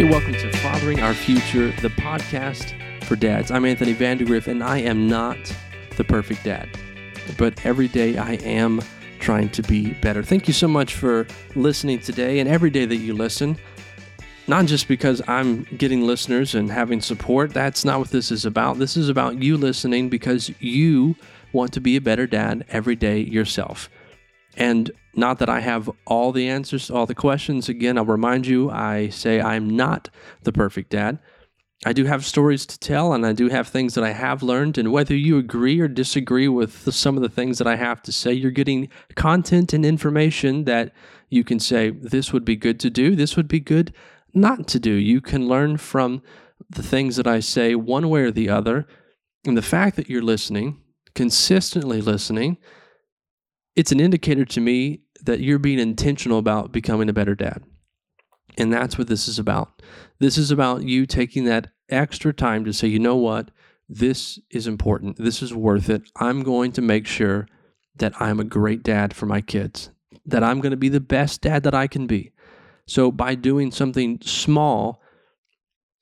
Hey, 0.00 0.08
welcome 0.08 0.32
to 0.32 0.50
Fathering 0.60 1.00
Our 1.00 1.12
Future, 1.12 1.72
the 1.82 1.90
podcast 1.90 2.72
for 3.04 3.16
dads. 3.16 3.50
I'm 3.50 3.66
Anthony 3.66 3.92
Vandegrift, 3.92 4.48
and 4.48 4.64
I 4.64 4.78
am 4.78 5.08
not 5.08 5.36
the 5.98 6.04
perfect 6.04 6.42
dad, 6.42 6.70
but 7.36 7.66
every 7.66 7.86
day 7.86 8.16
I 8.16 8.36
am 8.36 8.80
trying 9.18 9.50
to 9.50 9.62
be 9.62 9.92
better. 9.92 10.22
Thank 10.22 10.48
you 10.48 10.54
so 10.54 10.66
much 10.66 10.94
for 10.94 11.26
listening 11.54 11.98
today 11.98 12.38
and 12.38 12.48
every 12.48 12.70
day 12.70 12.86
that 12.86 12.96
you 12.96 13.12
listen. 13.12 13.58
Not 14.48 14.64
just 14.64 14.88
because 14.88 15.20
I'm 15.28 15.64
getting 15.76 16.06
listeners 16.06 16.54
and 16.54 16.70
having 16.70 17.02
support, 17.02 17.52
that's 17.52 17.84
not 17.84 17.98
what 17.98 18.08
this 18.08 18.32
is 18.32 18.46
about. 18.46 18.78
This 18.78 18.96
is 18.96 19.10
about 19.10 19.42
you 19.42 19.58
listening 19.58 20.08
because 20.08 20.50
you 20.60 21.14
want 21.52 21.74
to 21.74 21.80
be 21.82 21.96
a 21.96 22.00
better 22.00 22.26
dad 22.26 22.64
every 22.70 22.96
day 22.96 23.18
yourself. 23.20 23.90
And 24.56 24.92
not 25.14 25.38
that 25.38 25.48
I 25.48 25.60
have 25.60 25.90
all 26.06 26.32
the 26.32 26.48
answers 26.48 26.86
to 26.86 26.94
all 26.94 27.06
the 27.06 27.14
questions. 27.14 27.68
Again, 27.68 27.98
I'll 27.98 28.04
remind 28.04 28.46
you, 28.46 28.70
I 28.70 29.08
say 29.08 29.40
I'm 29.40 29.68
not 29.68 30.08
the 30.42 30.52
perfect 30.52 30.90
dad. 30.90 31.18
I 31.84 31.94
do 31.94 32.04
have 32.04 32.26
stories 32.26 32.66
to 32.66 32.78
tell 32.78 33.14
and 33.14 33.24
I 33.24 33.32
do 33.32 33.48
have 33.48 33.68
things 33.68 33.94
that 33.94 34.04
I 34.04 34.12
have 34.12 34.42
learned. 34.42 34.76
And 34.76 34.92
whether 34.92 35.16
you 35.16 35.38
agree 35.38 35.80
or 35.80 35.88
disagree 35.88 36.46
with 36.46 36.92
some 36.92 37.16
of 37.16 37.22
the 37.22 37.28
things 37.28 37.56
that 37.58 37.66
I 37.66 37.76
have 37.76 38.02
to 38.02 38.12
say, 38.12 38.32
you're 38.32 38.50
getting 38.50 38.90
content 39.14 39.72
and 39.72 39.84
information 39.84 40.64
that 40.64 40.92
you 41.30 41.42
can 41.42 41.58
say, 41.58 41.90
this 41.90 42.32
would 42.32 42.44
be 42.44 42.56
good 42.56 42.78
to 42.80 42.90
do, 42.90 43.16
this 43.16 43.36
would 43.36 43.48
be 43.48 43.60
good 43.60 43.94
not 44.34 44.68
to 44.68 44.78
do. 44.78 44.92
You 44.92 45.20
can 45.20 45.48
learn 45.48 45.78
from 45.78 46.22
the 46.68 46.82
things 46.82 47.16
that 47.16 47.26
I 47.26 47.40
say 47.40 47.74
one 47.74 48.10
way 48.10 48.22
or 48.22 48.30
the 48.30 48.50
other. 48.50 48.86
And 49.46 49.56
the 49.56 49.62
fact 49.62 49.96
that 49.96 50.10
you're 50.10 50.22
listening, 50.22 50.80
consistently 51.14 52.02
listening, 52.02 52.58
it's 53.76 53.92
an 53.92 54.00
indicator 54.00 54.44
to 54.44 54.60
me 54.60 55.00
that 55.22 55.40
you're 55.40 55.58
being 55.58 55.78
intentional 55.78 56.38
about 56.38 56.72
becoming 56.72 57.08
a 57.08 57.14
better 57.14 57.34
dad. 57.34 57.62
And 58.58 58.72
that's 58.72 58.98
what 58.98 59.08
this 59.08 59.28
is 59.28 59.38
about. 59.38 59.82
This 60.18 60.36
is 60.36 60.50
about 60.50 60.82
you 60.82 61.06
taking 61.06 61.44
that 61.44 61.68
extra 61.88 62.32
time 62.32 62.64
to 62.64 62.72
say, 62.72 62.88
you 62.88 62.98
know 62.98 63.16
what? 63.16 63.50
This 63.88 64.38
is 64.50 64.66
important. 64.66 65.16
This 65.16 65.42
is 65.42 65.54
worth 65.54 65.88
it. 65.88 66.02
I'm 66.16 66.42
going 66.42 66.72
to 66.72 66.82
make 66.82 67.06
sure 67.06 67.46
that 67.96 68.12
I'm 68.20 68.40
a 68.40 68.44
great 68.44 68.82
dad 68.82 69.14
for 69.14 69.26
my 69.26 69.40
kids, 69.40 69.90
that 70.26 70.42
I'm 70.42 70.60
going 70.60 70.70
to 70.70 70.76
be 70.76 70.88
the 70.88 71.00
best 71.00 71.42
dad 71.42 71.62
that 71.64 71.74
I 71.74 71.86
can 71.86 72.06
be. 72.06 72.32
So, 72.86 73.10
by 73.10 73.34
doing 73.34 73.70
something 73.70 74.20
small 74.22 75.00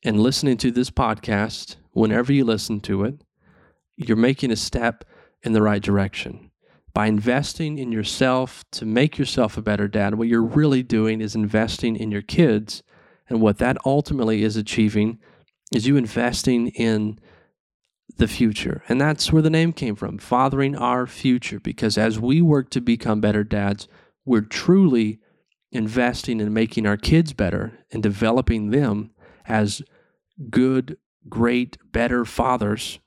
and 0.05 0.21
listening 0.21 0.57
to 0.59 0.71
this 0.71 0.91
podcast, 0.91 1.77
whenever 1.93 2.33
you 2.33 2.45
listen 2.45 2.81
to 2.81 3.05
it, 3.05 3.23
you're 3.97 4.17
making 4.17 4.51
a 4.51 4.57
step 4.57 5.05
in 5.43 5.53
the 5.53 5.63
right 5.63 5.83
direction 5.83 6.48
by 6.99 7.07
investing 7.07 7.79
in 7.79 7.93
yourself 7.93 8.65
to 8.73 8.85
make 8.85 9.19
yourself 9.19 9.57
a 9.57 9.63
better 9.63 9.87
dad, 9.87 10.17
what 10.17 10.27
you're 10.27 10.43
really 10.43 10.83
doing 10.83 11.21
is 11.21 11.37
investing 11.37 11.95
in 11.95 12.11
your 12.11 12.23
kids. 12.23 12.83
And 13.29 13.41
what 13.41 13.59
that 13.59 13.79
ultimately 13.87 14.43
is 14.43 14.57
achieving 14.57 15.21
is 15.73 15.87
you 15.87 15.97
investing 15.97 16.71
in 16.71 17.21
the 18.17 18.27
future. 18.27 18.83
And 18.89 19.01
that's 19.01 19.33
where 19.33 19.43
the 19.43 19.49
name 19.49 19.73
came 19.73 19.95
from, 19.95 20.19
fathering 20.19 20.75
our 20.75 21.07
future. 21.07 21.61
Because 21.61 21.97
as 21.97 22.19
we 22.19 22.43
work 22.43 22.69
to 22.71 22.81
become 22.81 23.21
better 23.21 23.45
dads, 23.45 23.87
we're 24.25 24.41
truly 24.41 25.21
investing 25.71 26.41
in 26.41 26.53
making 26.53 26.85
our 26.85 26.97
kids 26.97 27.33
better 27.33 27.79
and 27.93 28.03
developing 28.03 28.71
them 28.71 29.13
as 29.47 29.83
good, 30.51 30.97
great, 31.29 31.79
better 31.93 32.25
fathers. 32.25 32.99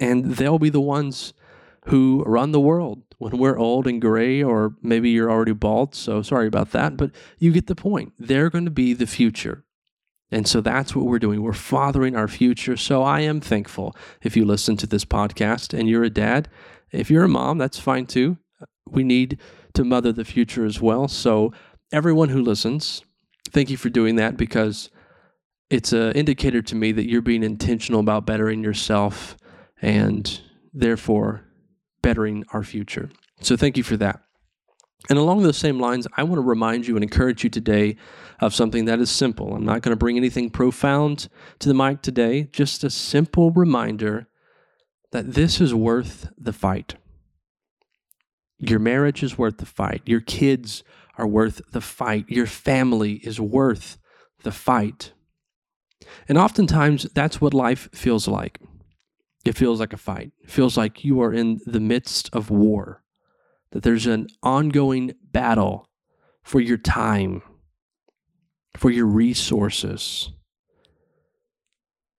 And 0.00 0.36
they'll 0.36 0.58
be 0.58 0.70
the 0.70 0.80
ones 0.80 1.34
who 1.90 2.22
run 2.24 2.52
the 2.52 2.60
world 2.60 3.02
when 3.18 3.36
we're 3.36 3.58
old 3.58 3.86
and 3.86 4.00
gray, 4.00 4.42
or 4.42 4.74
maybe 4.80 5.10
you're 5.10 5.30
already 5.30 5.52
bald. 5.52 5.94
So 5.94 6.22
sorry 6.22 6.46
about 6.46 6.70
that, 6.70 6.96
but 6.96 7.10
you 7.38 7.52
get 7.52 7.66
the 7.66 7.74
point. 7.74 8.12
They're 8.16 8.48
going 8.48 8.64
to 8.64 8.70
be 8.70 8.94
the 8.94 9.08
future. 9.08 9.64
And 10.30 10.46
so 10.46 10.60
that's 10.60 10.94
what 10.94 11.06
we're 11.06 11.18
doing. 11.18 11.42
We're 11.42 11.52
fathering 11.52 12.14
our 12.14 12.28
future. 12.28 12.76
So 12.76 13.02
I 13.02 13.20
am 13.20 13.40
thankful 13.40 13.96
if 14.22 14.36
you 14.36 14.44
listen 14.44 14.76
to 14.76 14.86
this 14.86 15.04
podcast 15.04 15.76
and 15.76 15.88
you're 15.88 16.04
a 16.04 16.10
dad. 16.10 16.48
If 16.92 17.10
you're 17.10 17.24
a 17.24 17.28
mom, 17.28 17.58
that's 17.58 17.80
fine 17.80 18.06
too. 18.06 18.38
We 18.88 19.02
need 19.02 19.40
to 19.74 19.82
mother 19.82 20.12
the 20.12 20.24
future 20.24 20.64
as 20.64 20.80
well. 20.80 21.08
So 21.08 21.52
everyone 21.92 22.28
who 22.28 22.40
listens, 22.40 23.02
thank 23.50 23.68
you 23.68 23.76
for 23.76 23.88
doing 23.88 24.14
that 24.14 24.36
because 24.36 24.90
it's 25.70 25.92
an 25.92 26.12
indicator 26.12 26.62
to 26.62 26.76
me 26.76 26.92
that 26.92 27.10
you're 27.10 27.20
being 27.20 27.42
intentional 27.42 27.98
about 27.98 28.26
bettering 28.26 28.62
yourself 28.62 29.36
and 29.82 30.40
therefore 30.72 31.49
bettering 32.02 32.44
our 32.52 32.62
future. 32.62 33.10
So 33.40 33.56
thank 33.56 33.76
you 33.76 33.82
for 33.82 33.96
that. 33.98 34.22
And 35.08 35.18
along 35.18 35.42
those 35.42 35.56
same 35.56 35.80
lines, 35.80 36.06
I 36.16 36.22
want 36.24 36.36
to 36.36 36.42
remind 36.42 36.86
you 36.86 36.94
and 36.94 37.02
encourage 37.02 37.42
you 37.42 37.50
today 37.50 37.96
of 38.40 38.54
something 38.54 38.84
that 38.84 39.00
is 39.00 39.10
simple. 39.10 39.54
I'm 39.54 39.64
not 39.64 39.82
going 39.82 39.92
to 39.92 39.96
bring 39.96 40.16
anything 40.16 40.50
profound 40.50 41.28
to 41.60 41.68
the 41.68 41.74
mic 41.74 42.02
today, 42.02 42.44
just 42.52 42.84
a 42.84 42.90
simple 42.90 43.50
reminder 43.50 44.28
that 45.12 45.32
this 45.32 45.60
is 45.60 45.74
worth 45.74 46.28
the 46.36 46.52
fight. 46.52 46.96
Your 48.58 48.78
marriage 48.78 49.22
is 49.22 49.38
worth 49.38 49.56
the 49.56 49.66
fight. 49.66 50.02
Your 50.04 50.20
kids 50.20 50.84
are 51.16 51.26
worth 51.26 51.62
the 51.72 51.80
fight. 51.80 52.26
Your 52.28 52.46
family 52.46 53.14
is 53.24 53.40
worth 53.40 53.96
the 54.42 54.52
fight. 54.52 55.12
And 56.28 56.36
oftentimes, 56.36 57.04
that's 57.14 57.40
what 57.40 57.54
life 57.54 57.88
feels 57.92 58.28
like. 58.28 58.58
It 59.50 59.56
feels 59.56 59.80
like 59.80 59.92
a 59.92 59.96
fight. 59.96 60.30
It 60.44 60.48
feels 60.48 60.76
like 60.76 61.04
you 61.04 61.20
are 61.22 61.32
in 61.32 61.58
the 61.66 61.80
midst 61.80 62.30
of 62.32 62.50
war, 62.50 63.02
that 63.72 63.82
there's 63.82 64.06
an 64.06 64.28
ongoing 64.44 65.14
battle 65.24 65.88
for 66.44 66.60
your 66.60 66.78
time, 66.78 67.42
for 68.76 68.92
your 68.92 69.06
resources. 69.06 70.30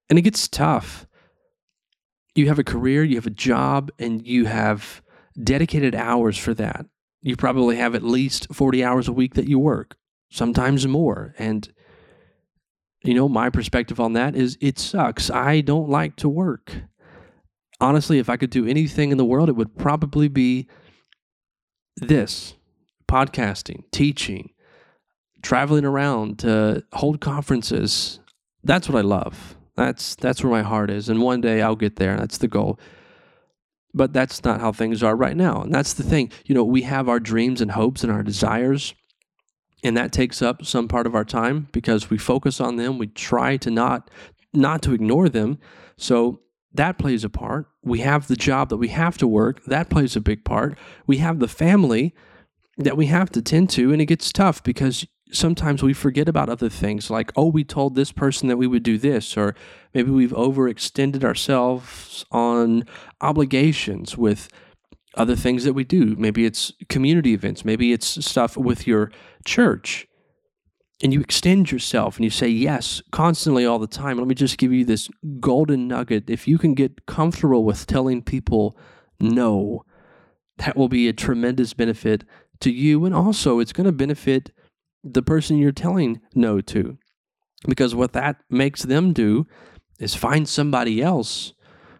And 0.09 0.19
it 0.19 0.23
gets 0.23 0.49
tough. 0.49 1.07
You 2.35 2.49
have 2.49 2.59
a 2.59 2.65
career, 2.65 3.01
you 3.05 3.15
have 3.15 3.27
a 3.27 3.29
job, 3.29 3.91
and 3.97 4.27
you 4.27 4.43
have 4.43 5.01
dedicated 5.41 5.95
hours 5.95 6.37
for 6.37 6.53
that. 6.55 6.85
You 7.21 7.37
probably 7.37 7.77
have 7.77 7.95
at 7.95 8.03
least 8.03 8.53
40 8.53 8.83
hours 8.83 9.07
a 9.07 9.13
week 9.13 9.35
that 9.35 9.47
you 9.47 9.57
work, 9.57 9.95
sometimes 10.29 10.85
more. 10.85 11.33
And, 11.39 11.73
you 13.05 13.13
know, 13.13 13.29
my 13.29 13.49
perspective 13.49 14.01
on 14.01 14.11
that 14.13 14.35
is 14.35 14.57
it 14.59 14.77
sucks. 14.77 15.29
I 15.29 15.61
don't 15.61 15.87
like 15.87 16.17
to 16.17 16.27
work 16.27 16.73
honestly, 17.81 18.19
if 18.19 18.29
I 18.29 18.37
could 18.37 18.51
do 18.51 18.65
anything 18.65 19.11
in 19.11 19.17
the 19.17 19.25
world, 19.25 19.49
it 19.49 19.55
would 19.55 19.77
probably 19.77 20.27
be 20.27 20.67
this 21.97 22.53
podcasting, 23.07 23.83
teaching, 23.91 24.51
traveling 25.41 25.83
around 25.83 26.39
to 26.39 26.83
hold 26.93 27.19
conferences. 27.19 28.19
That's 28.63 28.87
what 28.87 28.97
I 28.97 29.01
love. 29.01 29.57
That's 29.75 30.15
that's 30.15 30.43
where 30.43 30.51
my 30.51 30.61
heart 30.61 30.89
is. 30.89 31.09
And 31.09 31.21
one 31.21 31.41
day 31.41 31.61
I'll 31.61 31.75
get 31.75 31.95
there. 31.95 32.15
That's 32.17 32.37
the 32.37 32.47
goal. 32.47 32.79
But 33.93 34.13
that's 34.13 34.43
not 34.45 34.61
how 34.61 34.71
things 34.71 35.03
are 35.03 35.15
right 35.15 35.35
now. 35.35 35.63
And 35.63 35.73
that's 35.73 35.93
the 35.93 36.03
thing. 36.03 36.31
You 36.45 36.55
know, 36.55 36.63
we 36.63 36.83
have 36.83 37.09
our 37.09 37.19
dreams 37.19 37.59
and 37.59 37.71
hopes 37.71 38.03
and 38.03 38.11
our 38.11 38.23
desires. 38.23 38.93
And 39.83 39.97
that 39.97 40.13
takes 40.13 40.41
up 40.41 40.63
some 40.63 40.87
part 40.87 41.07
of 41.07 41.15
our 41.15 41.25
time 41.25 41.67
because 41.71 42.09
we 42.09 42.17
focus 42.17 42.61
on 42.61 42.75
them. 42.75 42.97
We 42.97 43.07
try 43.07 43.57
to 43.57 43.71
not 43.71 44.09
not 44.53 44.81
to 44.83 44.93
ignore 44.93 45.27
them. 45.27 45.57
So 45.97 46.41
that 46.73 46.97
plays 46.97 47.23
a 47.23 47.29
part. 47.29 47.67
We 47.83 47.99
have 47.99 48.27
the 48.27 48.35
job 48.35 48.69
that 48.69 48.77
we 48.77 48.89
have 48.89 49.17
to 49.17 49.27
work. 49.27 49.63
That 49.65 49.89
plays 49.89 50.15
a 50.15 50.21
big 50.21 50.45
part. 50.45 50.77
We 51.05 51.17
have 51.17 51.39
the 51.39 51.47
family 51.47 52.15
that 52.77 52.97
we 52.97 53.07
have 53.07 53.29
to 53.31 53.41
tend 53.41 53.69
to. 53.71 53.91
And 53.91 54.01
it 54.01 54.05
gets 54.05 54.31
tough 54.31 54.63
because 54.63 55.05
sometimes 55.31 55.83
we 55.83 55.93
forget 55.93 56.29
about 56.29 56.49
other 56.49 56.69
things 56.69 57.09
like, 57.09 57.31
oh, 57.35 57.47
we 57.47 57.63
told 57.63 57.95
this 57.95 58.11
person 58.11 58.47
that 58.47 58.57
we 58.57 58.67
would 58.67 58.83
do 58.83 58.97
this, 58.97 59.37
or 59.37 59.55
maybe 59.93 60.11
we've 60.11 60.31
overextended 60.31 61.23
ourselves 61.23 62.25
on 62.31 62.85
obligations 63.21 64.17
with 64.17 64.49
other 65.15 65.35
things 65.35 65.63
that 65.63 65.73
we 65.73 65.83
do. 65.83 66.15
Maybe 66.17 66.45
it's 66.45 66.71
community 66.89 67.33
events, 67.33 67.65
maybe 67.65 67.91
it's 67.91 68.25
stuff 68.25 68.55
with 68.57 68.87
your 68.87 69.11
church 69.45 70.07
and 71.03 71.13
you 71.13 71.19
extend 71.19 71.71
yourself 71.71 72.17
and 72.17 72.23
you 72.23 72.29
say 72.29 72.47
yes 72.47 73.01
constantly 73.11 73.65
all 73.65 73.79
the 73.79 73.87
time. 73.87 74.17
Let 74.17 74.27
me 74.27 74.35
just 74.35 74.57
give 74.57 74.71
you 74.71 74.85
this 74.85 75.09
golden 75.39 75.87
nugget. 75.87 76.29
If 76.29 76.47
you 76.47 76.57
can 76.57 76.73
get 76.73 77.05
comfortable 77.05 77.63
with 77.63 77.87
telling 77.87 78.21
people 78.21 78.77
no, 79.19 79.85
that 80.57 80.75
will 80.75 80.89
be 80.89 81.07
a 81.07 81.13
tremendous 81.13 81.73
benefit 81.73 82.23
to 82.59 82.71
you. 82.71 83.05
And 83.05 83.15
also, 83.15 83.59
it's 83.59 83.73
going 83.73 83.85
to 83.85 83.91
benefit 83.91 84.51
the 85.03 85.23
person 85.23 85.57
you're 85.57 85.71
telling 85.71 86.21
no 86.35 86.61
to. 86.61 86.97
Because 87.67 87.95
what 87.95 88.13
that 88.13 88.37
makes 88.49 88.83
them 88.83 89.13
do 89.13 89.47
is 89.99 90.15
find 90.15 90.47
somebody 90.47 91.01
else 91.01 91.53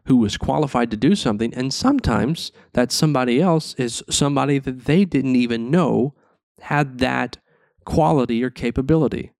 who 0.05 0.23
is 0.25 0.37
qualified 0.37 0.89
to 0.91 0.97
do 0.97 1.15
something. 1.15 1.53
And 1.53 1.73
sometimes 1.73 2.51
that 2.73 2.91
somebody 2.91 3.39
else 3.39 3.75
is 3.75 4.03
somebody 4.09 4.59
that 4.59 4.85
they 4.85 5.05
didn't 5.05 5.35
even 5.35 5.69
know 5.69 6.15
had 6.61 6.99
that 6.99 7.37
quality 7.85 8.43
or 8.43 8.49
capability. 8.49 9.33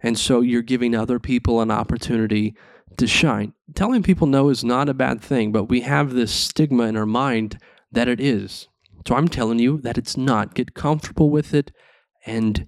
And 0.00 0.18
so 0.18 0.40
you're 0.40 0.62
giving 0.62 0.94
other 0.94 1.18
people 1.18 1.60
an 1.60 1.70
opportunity 1.70 2.54
to 2.96 3.06
shine. 3.06 3.52
Telling 3.74 4.02
people 4.02 4.26
no 4.26 4.48
is 4.48 4.64
not 4.64 4.88
a 4.88 4.94
bad 4.94 5.20
thing, 5.20 5.52
but 5.52 5.64
we 5.64 5.80
have 5.82 6.12
this 6.12 6.32
stigma 6.32 6.84
in 6.84 6.96
our 6.96 7.06
mind 7.06 7.58
that 7.92 8.08
it 8.08 8.20
is. 8.20 8.68
So 9.06 9.14
I'm 9.14 9.28
telling 9.28 9.58
you 9.58 9.80
that 9.82 9.98
it's 9.98 10.16
not. 10.16 10.54
Get 10.54 10.74
comfortable 10.74 11.30
with 11.30 11.54
it 11.54 11.72
and 12.24 12.66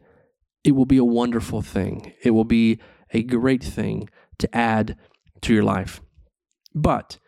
it 0.65 0.73
will 0.73 0.87
be 0.87 0.99
a 0.99 1.05
wonderful 1.05 1.63
thing. 1.63 2.13
It 2.23 2.31
will 2.31 2.45
be 2.45 2.79
a 3.13 3.23
great 3.23 3.63
thing 3.63 4.09
to 4.39 4.57
add 4.57 4.97
to 5.43 5.55
your 5.55 5.65
life. 5.65 6.01
But 6.75 7.19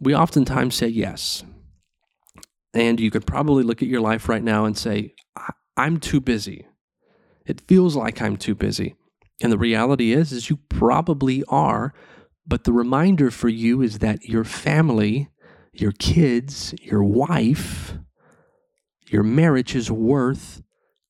we 0.00 0.14
oftentimes 0.14 0.74
say 0.74 0.88
yes. 0.88 1.44
And 2.72 2.98
you 2.98 3.10
could 3.10 3.26
probably 3.26 3.62
look 3.62 3.82
at 3.82 3.88
your 3.88 4.00
life 4.00 4.28
right 4.28 4.42
now 4.42 4.64
and 4.64 4.76
say, 4.76 5.14
I'm 5.76 5.98
too 5.98 6.20
busy. 6.20 6.66
It 7.46 7.60
feels 7.62 7.96
like 7.96 8.22
I'm 8.22 8.36
too 8.36 8.54
busy. 8.54 8.94
And 9.42 9.52
the 9.52 9.58
reality 9.58 10.12
is 10.12 10.32
is 10.32 10.48
you 10.48 10.56
probably 10.68 11.44
are, 11.48 11.92
but 12.46 12.64
the 12.64 12.72
reminder 12.72 13.30
for 13.30 13.48
you 13.48 13.82
is 13.82 13.98
that 13.98 14.24
your 14.24 14.44
family, 14.44 15.28
your 15.72 15.92
kids, 15.92 16.74
your 16.80 17.02
wife, 17.02 17.94
your 19.08 19.22
marriage 19.22 19.74
is 19.74 19.90
worth 19.90 20.62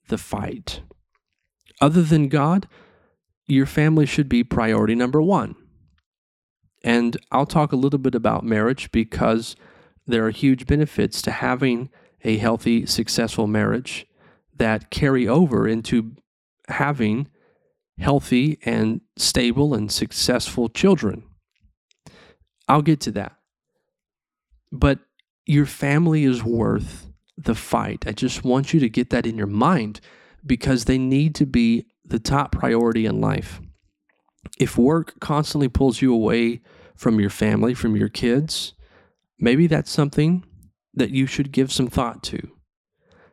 the 0.08 0.18
fight. 0.18 0.82
Other 1.80 2.02
than 2.02 2.28
God, 2.28 2.68
your 3.46 3.66
family 3.66 4.06
should 4.06 4.28
be 4.28 4.42
priority 4.42 4.94
number 4.94 5.20
1. 5.20 5.54
And 6.82 7.16
I'll 7.30 7.46
talk 7.46 7.72
a 7.72 7.76
little 7.76 7.98
bit 7.98 8.14
about 8.14 8.44
marriage 8.44 8.90
because 8.92 9.56
there 10.06 10.26
are 10.26 10.30
huge 10.30 10.66
benefits 10.66 11.22
to 11.22 11.30
having 11.30 11.90
a 12.22 12.36
healthy, 12.38 12.86
successful 12.86 13.46
marriage 13.46 14.06
that 14.56 14.90
carry 14.90 15.26
over 15.26 15.66
into 15.66 16.14
having 16.68 17.28
healthy 17.98 18.58
and 18.64 19.00
stable 19.16 19.74
and 19.74 19.90
successful 19.90 20.68
children. 20.68 21.22
I'll 22.68 22.82
get 22.82 23.00
to 23.02 23.12
that. 23.12 23.36
But 24.72 24.98
your 25.46 25.66
family 25.66 26.24
is 26.24 26.42
worth 26.42 27.06
the 27.36 27.54
fight. 27.54 28.04
I 28.06 28.12
just 28.12 28.44
want 28.44 28.72
you 28.72 28.80
to 28.80 28.88
get 28.88 29.10
that 29.10 29.26
in 29.26 29.36
your 29.36 29.46
mind 29.46 30.00
because 30.44 30.84
they 30.84 30.98
need 30.98 31.34
to 31.36 31.46
be 31.46 31.86
the 32.04 32.18
top 32.18 32.52
priority 32.52 33.06
in 33.06 33.20
life. 33.20 33.60
If 34.58 34.78
work 34.78 35.18
constantly 35.20 35.68
pulls 35.68 36.02
you 36.02 36.12
away 36.12 36.60
from 36.96 37.20
your 37.20 37.30
family, 37.30 37.74
from 37.74 37.96
your 37.96 38.08
kids, 38.08 38.74
maybe 39.38 39.66
that's 39.66 39.90
something 39.90 40.44
that 40.94 41.10
you 41.10 41.26
should 41.26 41.52
give 41.52 41.72
some 41.72 41.88
thought 41.88 42.22
to. 42.24 42.50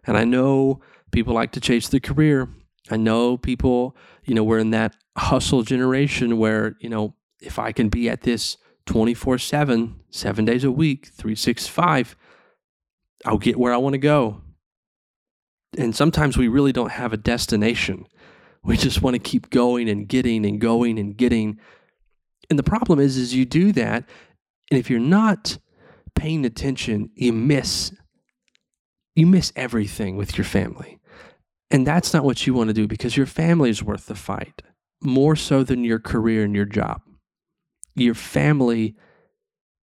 And 0.06 0.18
I 0.18 0.24
know 0.24 0.82
people 1.12 1.34
like 1.34 1.52
to 1.54 1.62
chase 1.62 1.88
the 1.88 2.00
career. 2.00 2.50
I 2.90 2.98
know 2.98 3.38
people, 3.38 3.96
you 4.26 4.34
know, 4.34 4.44
we're 4.44 4.60
in 4.60 4.72
that 4.72 4.96
hustle 5.18 5.64
generation 5.64 6.38
where, 6.38 6.76
you 6.80 6.90
know, 6.90 7.16
if 7.40 7.60
I 7.60 7.72
can 7.72 7.90
be 7.90 8.10
at 8.10 8.22
this 8.22 8.58
24 8.86 9.38
7, 9.38 10.00
seven 10.10 10.46
days 10.46 10.64
a 10.64 10.72
week, 10.72 11.08
365, 11.08 12.16
I'll 13.26 13.38
get 13.38 13.60
where 13.60 13.74
I 13.74 13.78
want 13.78 13.94
to 13.94 14.00
go. 14.00 14.42
And 15.78 15.96
sometimes 15.96 16.38
we 16.38 16.48
really 16.48 16.74
don't 16.74 16.92
have 16.92 17.14
a 17.14 17.18
destination. 17.18 18.08
We 18.64 18.78
just 18.78 19.02
want 19.02 19.16
to 19.16 19.20
keep 19.20 19.50
going 19.50 19.90
and 19.90 20.08
getting 20.08 20.46
and 20.46 20.60
going 20.60 21.00
and 21.00 21.16
getting. 21.16 21.60
And 22.50 22.60
the 22.60 22.64
problem 22.64 23.00
is, 23.00 23.18
is 23.18 23.34
you 23.34 23.46
do 23.46 23.72
that, 23.74 24.08
and 24.70 24.80
if 24.80 24.90
you're 24.90 25.00
not 25.00 25.58
paying 26.16 26.46
attention, 26.46 27.10
you 27.16 27.34
miss 27.34 27.94
you 29.14 29.28
miss 29.28 29.52
everything 29.58 30.16
with 30.16 30.38
your 30.38 30.46
family. 30.46 31.01
And 31.72 31.88
that's 31.88 32.14
not 32.14 32.26
what 32.26 32.46
you 32.46 32.54
want 32.54 32.68
to 32.68 32.74
do 32.74 32.88
because 32.88 33.16
your 33.16 33.26
family 33.26 33.70
is 33.70 33.82
worth 33.82 34.08
the 34.08 34.16
fight 34.16 34.62
more 35.02 35.36
so 35.36 35.64
than 35.64 35.84
your 35.84 36.00
career 36.00 36.44
and 36.44 36.54
your 36.54 36.66
job. 36.66 37.02
Your 37.96 38.14
family 38.14 38.96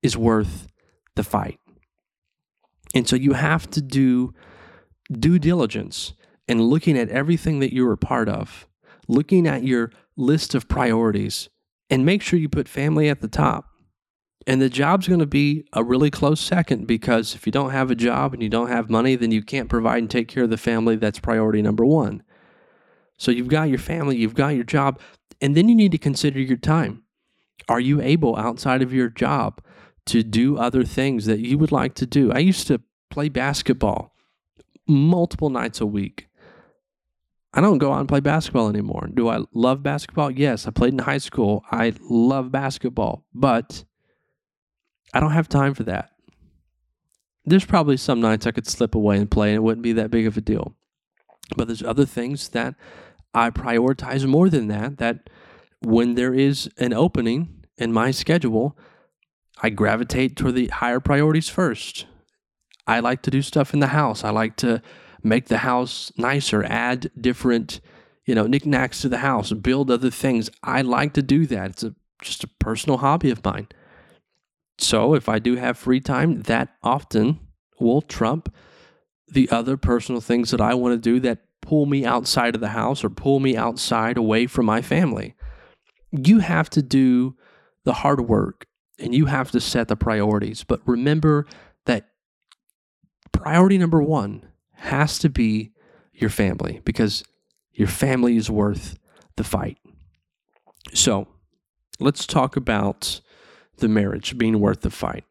is 0.02 0.16
worth 0.16 0.68
the 1.16 1.24
fight. 1.24 1.58
And 2.94 3.08
so 3.08 3.16
you 3.16 3.32
have 3.32 3.68
to 3.70 3.82
do 3.82 4.32
due 5.10 5.38
diligence 5.38 6.14
and 6.48 6.60
looking 6.60 6.96
at 6.98 7.08
everything 7.08 7.60
that 7.60 7.74
you're 7.74 7.92
a 7.92 7.98
part 7.98 8.28
of, 8.28 8.66
looking 9.08 9.46
at 9.46 9.64
your 9.64 9.90
list 10.16 10.54
of 10.54 10.68
priorities, 10.68 11.48
and 11.90 12.06
make 12.06 12.22
sure 12.22 12.38
you 12.38 12.48
put 12.48 12.68
family 12.68 13.08
at 13.08 13.20
the 13.20 13.28
top. 13.28 13.71
And 14.46 14.60
the 14.60 14.68
job's 14.68 15.06
going 15.06 15.20
to 15.20 15.26
be 15.26 15.64
a 15.72 15.84
really 15.84 16.10
close 16.10 16.40
second 16.40 16.86
because 16.86 17.34
if 17.34 17.46
you 17.46 17.52
don't 17.52 17.70
have 17.70 17.90
a 17.90 17.94
job 17.94 18.34
and 18.34 18.42
you 18.42 18.48
don't 18.48 18.68
have 18.68 18.90
money, 18.90 19.14
then 19.14 19.30
you 19.30 19.42
can't 19.42 19.68
provide 19.68 19.98
and 19.98 20.10
take 20.10 20.28
care 20.28 20.44
of 20.44 20.50
the 20.50 20.56
family. 20.56 20.96
That's 20.96 21.20
priority 21.20 21.62
number 21.62 21.84
one. 21.84 22.22
So 23.18 23.30
you've 23.30 23.48
got 23.48 23.68
your 23.68 23.78
family, 23.78 24.16
you've 24.16 24.34
got 24.34 24.48
your 24.48 24.64
job, 24.64 24.98
and 25.40 25.54
then 25.56 25.68
you 25.68 25.74
need 25.74 25.92
to 25.92 25.98
consider 25.98 26.40
your 26.40 26.56
time. 26.56 27.04
Are 27.68 27.80
you 27.80 28.00
able 28.00 28.36
outside 28.36 28.82
of 28.82 28.92
your 28.92 29.08
job 29.08 29.62
to 30.06 30.24
do 30.24 30.58
other 30.58 30.82
things 30.82 31.26
that 31.26 31.38
you 31.38 31.56
would 31.58 31.70
like 31.70 31.94
to 31.94 32.06
do? 32.06 32.32
I 32.32 32.38
used 32.38 32.66
to 32.66 32.80
play 33.10 33.28
basketball 33.28 34.12
multiple 34.88 35.50
nights 35.50 35.80
a 35.80 35.86
week. 35.86 36.26
I 37.54 37.60
don't 37.60 37.78
go 37.78 37.92
out 37.92 38.00
and 38.00 38.08
play 38.08 38.20
basketball 38.20 38.68
anymore. 38.68 39.08
Do 39.12 39.28
I 39.28 39.44
love 39.52 39.82
basketball? 39.82 40.30
Yes, 40.30 40.66
I 40.66 40.70
played 40.70 40.94
in 40.94 41.00
high 41.00 41.18
school. 41.18 41.62
I 41.70 41.92
love 42.00 42.50
basketball, 42.50 43.24
but 43.34 43.84
I 45.12 45.20
don't 45.20 45.32
have 45.32 45.48
time 45.48 45.74
for 45.74 45.82
that. 45.84 46.10
There's 47.44 47.64
probably 47.64 47.96
some 47.96 48.20
nights 48.20 48.46
I 48.46 48.52
could 48.52 48.66
slip 48.66 48.94
away 48.94 49.16
and 49.16 49.30
play 49.30 49.50
and 49.50 49.56
it 49.56 49.62
wouldn't 49.62 49.82
be 49.82 49.92
that 49.94 50.10
big 50.10 50.26
of 50.26 50.36
a 50.36 50.40
deal. 50.40 50.74
But 51.56 51.66
there's 51.66 51.82
other 51.82 52.06
things 52.06 52.50
that 52.50 52.74
I 53.34 53.50
prioritize 53.50 54.26
more 54.26 54.48
than 54.48 54.68
that, 54.68 54.98
that 54.98 55.28
when 55.80 56.14
there 56.14 56.34
is 56.34 56.70
an 56.78 56.92
opening 56.92 57.64
in 57.76 57.92
my 57.92 58.10
schedule, 58.10 58.78
I 59.62 59.70
gravitate 59.70 60.36
toward 60.36 60.54
the 60.54 60.68
higher 60.68 61.00
priorities 61.00 61.48
first. 61.48 62.06
I 62.86 63.00
like 63.00 63.22
to 63.22 63.30
do 63.30 63.42
stuff 63.42 63.74
in 63.74 63.80
the 63.80 63.88
house. 63.88 64.24
I 64.24 64.30
like 64.30 64.56
to 64.56 64.82
make 65.22 65.46
the 65.46 65.58
house 65.58 66.12
nicer, 66.16 66.64
add 66.64 67.10
different, 67.20 67.80
you 68.24 68.34
know, 68.34 68.46
knickknacks 68.46 69.00
to 69.02 69.08
the 69.08 69.18
house, 69.18 69.52
build 69.52 69.90
other 69.90 70.10
things. 70.10 70.50
I 70.62 70.82
like 70.82 71.12
to 71.14 71.22
do 71.22 71.46
that. 71.46 71.70
It's 71.70 71.82
a, 71.84 71.94
just 72.20 72.44
a 72.44 72.48
personal 72.48 72.98
hobby 72.98 73.30
of 73.30 73.44
mine. 73.44 73.68
So 74.78 75.14
if 75.14 75.28
I 75.28 75.38
do 75.38 75.56
have 75.56 75.78
free 75.78 76.00
time, 76.00 76.42
that 76.42 76.70
often 76.82 77.40
will 77.78 78.02
trump 78.02 78.52
the 79.28 79.48
other 79.50 79.76
personal 79.76 80.20
things 80.20 80.50
that 80.50 80.60
I 80.60 80.74
want 80.74 80.94
to 80.94 80.98
do 80.98 81.20
that 81.20 81.38
pull 81.60 81.86
me 81.86 82.04
outside 82.04 82.54
of 82.54 82.60
the 82.60 82.68
house 82.68 83.02
or 83.04 83.08
pull 83.08 83.40
me 83.40 83.56
outside 83.56 84.16
away 84.16 84.46
from 84.46 84.66
my 84.66 84.82
family. 84.82 85.34
You 86.10 86.40
have 86.40 86.68
to 86.70 86.82
do 86.82 87.36
the 87.84 87.94
hard 87.94 88.28
work 88.28 88.66
and 88.98 89.14
you 89.14 89.26
have 89.26 89.50
to 89.52 89.60
set 89.60 89.88
the 89.88 89.96
priorities. 89.96 90.64
But 90.64 90.80
remember 90.86 91.46
that 91.86 92.10
priority 93.32 93.78
number 93.78 94.02
one 94.02 94.46
has 94.74 95.18
to 95.20 95.30
be 95.30 95.72
your 96.12 96.30
family 96.30 96.80
because 96.84 97.24
your 97.72 97.88
family 97.88 98.36
is 98.36 98.50
worth 98.50 98.98
the 99.36 99.44
fight. 99.44 99.78
So 100.92 101.26
let's 101.98 102.26
talk 102.26 102.56
about 102.56 103.20
the 103.78 103.88
marriage 103.88 104.36
being 104.38 104.60
worth 104.60 104.80
the 104.80 104.90
fight. 104.90 105.24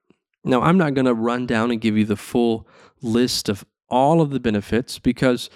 Now, 0.43 0.62
I'm 0.62 0.77
not 0.77 0.93
going 0.93 1.05
to 1.05 1.13
run 1.13 1.45
down 1.45 1.71
and 1.71 1.79
give 1.79 1.98
you 1.98 2.05
the 2.05 2.15
full 2.15 2.67
list 3.01 3.50
of 3.50 3.65
all 3.89 4.21
of 4.21 4.31
the 4.31 4.39
benefits 4.39 5.00
because 5.00 5.50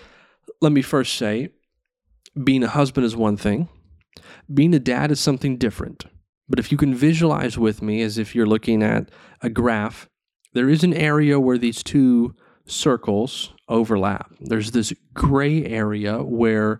let 0.62 0.72
me 0.72 0.82
first 0.82 1.16
say 1.16 1.50
being 2.44 2.64
a 2.64 2.68
husband 2.68 3.06
is 3.06 3.16
one 3.16 3.38
thing, 3.38 3.70
being 4.54 4.74
a 4.74 4.80
dad 4.80 5.12
is 5.12 5.20
something 5.20 5.58
different. 5.58 6.06
But 6.48 6.60
if 6.60 6.72
you 6.72 6.78
can 6.78 6.94
visualize 6.94 7.58
with 7.58 7.82
me 7.82 8.02
as 8.02 8.18
if 8.18 8.36
you're 8.36 8.46
looking 8.46 8.84
at 8.84 9.10
a 9.42 9.50
graph, 9.50 10.08
there 10.54 10.70
is 10.70 10.84
an 10.84 10.94
area 10.94 11.40
where 11.40 11.58
these 11.58 11.82
two 11.82 12.36
circles 12.66 13.54
overlap. 13.68 14.32
There's 14.40 14.72
this 14.72 14.94
gray 15.14 15.66
area 15.66 16.24
where 16.24 16.80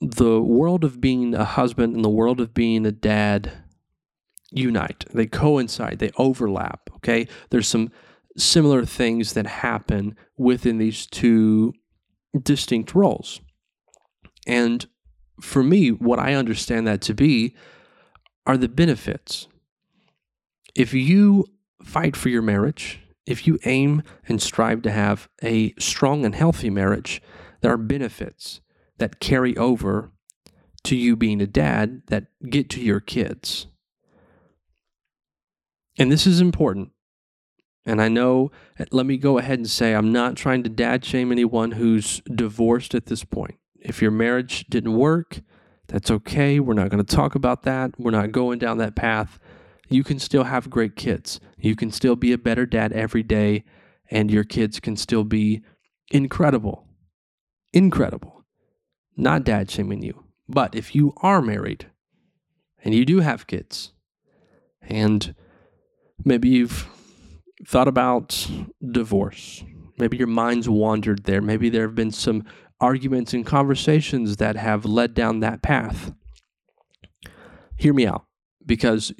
the 0.00 0.40
world 0.40 0.84
of 0.84 1.00
being 1.00 1.34
a 1.34 1.44
husband 1.44 1.94
and 1.94 2.04
the 2.04 2.10
world 2.10 2.40
of 2.40 2.52
being 2.52 2.84
a 2.84 2.92
dad 2.92 3.52
unite, 4.54 5.04
they 5.12 5.26
coincide, 5.26 5.98
they 5.98 6.10
overlap. 6.16 6.88
Okay. 6.96 7.28
There's 7.50 7.68
some 7.68 7.90
similar 8.36 8.84
things 8.84 9.32
that 9.34 9.46
happen 9.46 10.16
within 10.36 10.78
these 10.78 11.06
two 11.06 11.72
distinct 12.42 12.94
roles. 12.94 13.40
And 14.46 14.86
for 15.40 15.62
me, 15.62 15.90
what 15.90 16.18
I 16.18 16.34
understand 16.34 16.86
that 16.86 17.00
to 17.02 17.14
be 17.14 17.54
are 18.46 18.56
the 18.56 18.68
benefits. 18.68 19.48
If 20.74 20.92
you 20.92 21.46
fight 21.82 22.16
for 22.16 22.28
your 22.28 22.42
marriage, 22.42 23.00
if 23.26 23.46
you 23.46 23.58
aim 23.64 24.02
and 24.28 24.42
strive 24.42 24.82
to 24.82 24.90
have 24.90 25.28
a 25.42 25.72
strong 25.78 26.24
and 26.24 26.34
healthy 26.34 26.70
marriage, 26.70 27.22
there 27.60 27.72
are 27.72 27.78
benefits 27.78 28.60
that 28.98 29.20
carry 29.20 29.56
over 29.56 30.12
to 30.84 30.96
you 30.96 31.16
being 31.16 31.40
a 31.40 31.46
dad 31.46 32.02
that 32.08 32.26
get 32.50 32.68
to 32.70 32.80
your 32.80 33.00
kids. 33.00 33.66
And 35.98 36.10
this 36.10 36.26
is 36.26 36.40
important. 36.40 36.90
And 37.86 38.00
I 38.00 38.08
know, 38.08 38.50
let 38.90 39.06
me 39.06 39.16
go 39.16 39.38
ahead 39.38 39.58
and 39.58 39.68
say, 39.68 39.94
I'm 39.94 40.10
not 40.10 40.36
trying 40.36 40.62
to 40.62 40.70
dad 40.70 41.04
shame 41.04 41.30
anyone 41.30 41.72
who's 41.72 42.22
divorced 42.34 42.94
at 42.94 43.06
this 43.06 43.24
point. 43.24 43.56
If 43.80 44.00
your 44.00 44.10
marriage 44.10 44.64
didn't 44.70 44.96
work, 44.96 45.40
that's 45.86 46.10
okay. 46.10 46.60
We're 46.60 46.72
not 46.72 46.88
going 46.88 47.04
to 47.04 47.16
talk 47.16 47.34
about 47.34 47.64
that. 47.64 47.90
We're 47.98 48.10
not 48.10 48.32
going 48.32 48.58
down 48.58 48.78
that 48.78 48.96
path. 48.96 49.38
You 49.90 50.02
can 50.02 50.18
still 50.18 50.44
have 50.44 50.70
great 50.70 50.96
kids. 50.96 51.40
You 51.58 51.76
can 51.76 51.90
still 51.90 52.16
be 52.16 52.32
a 52.32 52.38
better 52.38 52.64
dad 52.64 52.92
every 52.92 53.22
day, 53.22 53.64
and 54.10 54.30
your 54.30 54.44
kids 54.44 54.80
can 54.80 54.96
still 54.96 55.24
be 55.24 55.62
incredible. 56.10 56.86
Incredible. 57.74 58.44
not 59.16 59.44
dad 59.44 59.70
shaming 59.70 60.02
you. 60.02 60.24
But 60.48 60.74
if 60.74 60.94
you 60.94 61.12
are 61.18 61.40
married 61.40 61.90
and 62.82 62.94
you 62.94 63.04
do 63.04 63.20
have 63.20 63.46
kids, 63.46 63.92
and 64.82 65.34
maybe 66.24 66.48
you've 66.48 66.86
thought 67.66 67.88
about 67.88 68.48
divorce, 68.92 69.64
maybe 69.98 70.16
your 70.16 70.26
mind's 70.26 70.68
wandered 70.68 71.24
there, 71.24 71.40
maybe 71.40 71.68
there 71.68 71.82
have 71.82 71.94
been 71.94 72.10
some 72.10 72.44
arguments 72.80 73.32
and 73.32 73.46
conversations 73.46 74.36
that 74.36 74.56
have 74.56 74.84
led 74.84 75.14
down 75.14 75.40
that 75.40 75.62
path. 75.62 76.12
Hear 77.76 77.94
me 77.94 78.06
out 78.06 78.24
because 78.66 79.12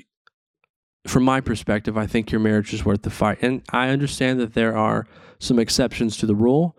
from 1.07 1.23
my 1.25 1.41
perspective, 1.41 1.97
I 1.97 2.07
think 2.07 2.31
your 2.31 2.41
marriage 2.41 2.73
is 2.73 2.85
worth 2.85 3.03
the 3.03 3.11
fight. 3.11 3.39
And 3.43 3.63
I 3.71 3.89
understand 3.89 4.41
that 4.41 4.55
there 4.55 4.77
are 4.77 5.07
some 5.39 5.59
exceptions 5.59 6.17
to 6.19 6.27
the 6.27 6.35
rule. 6.35 6.77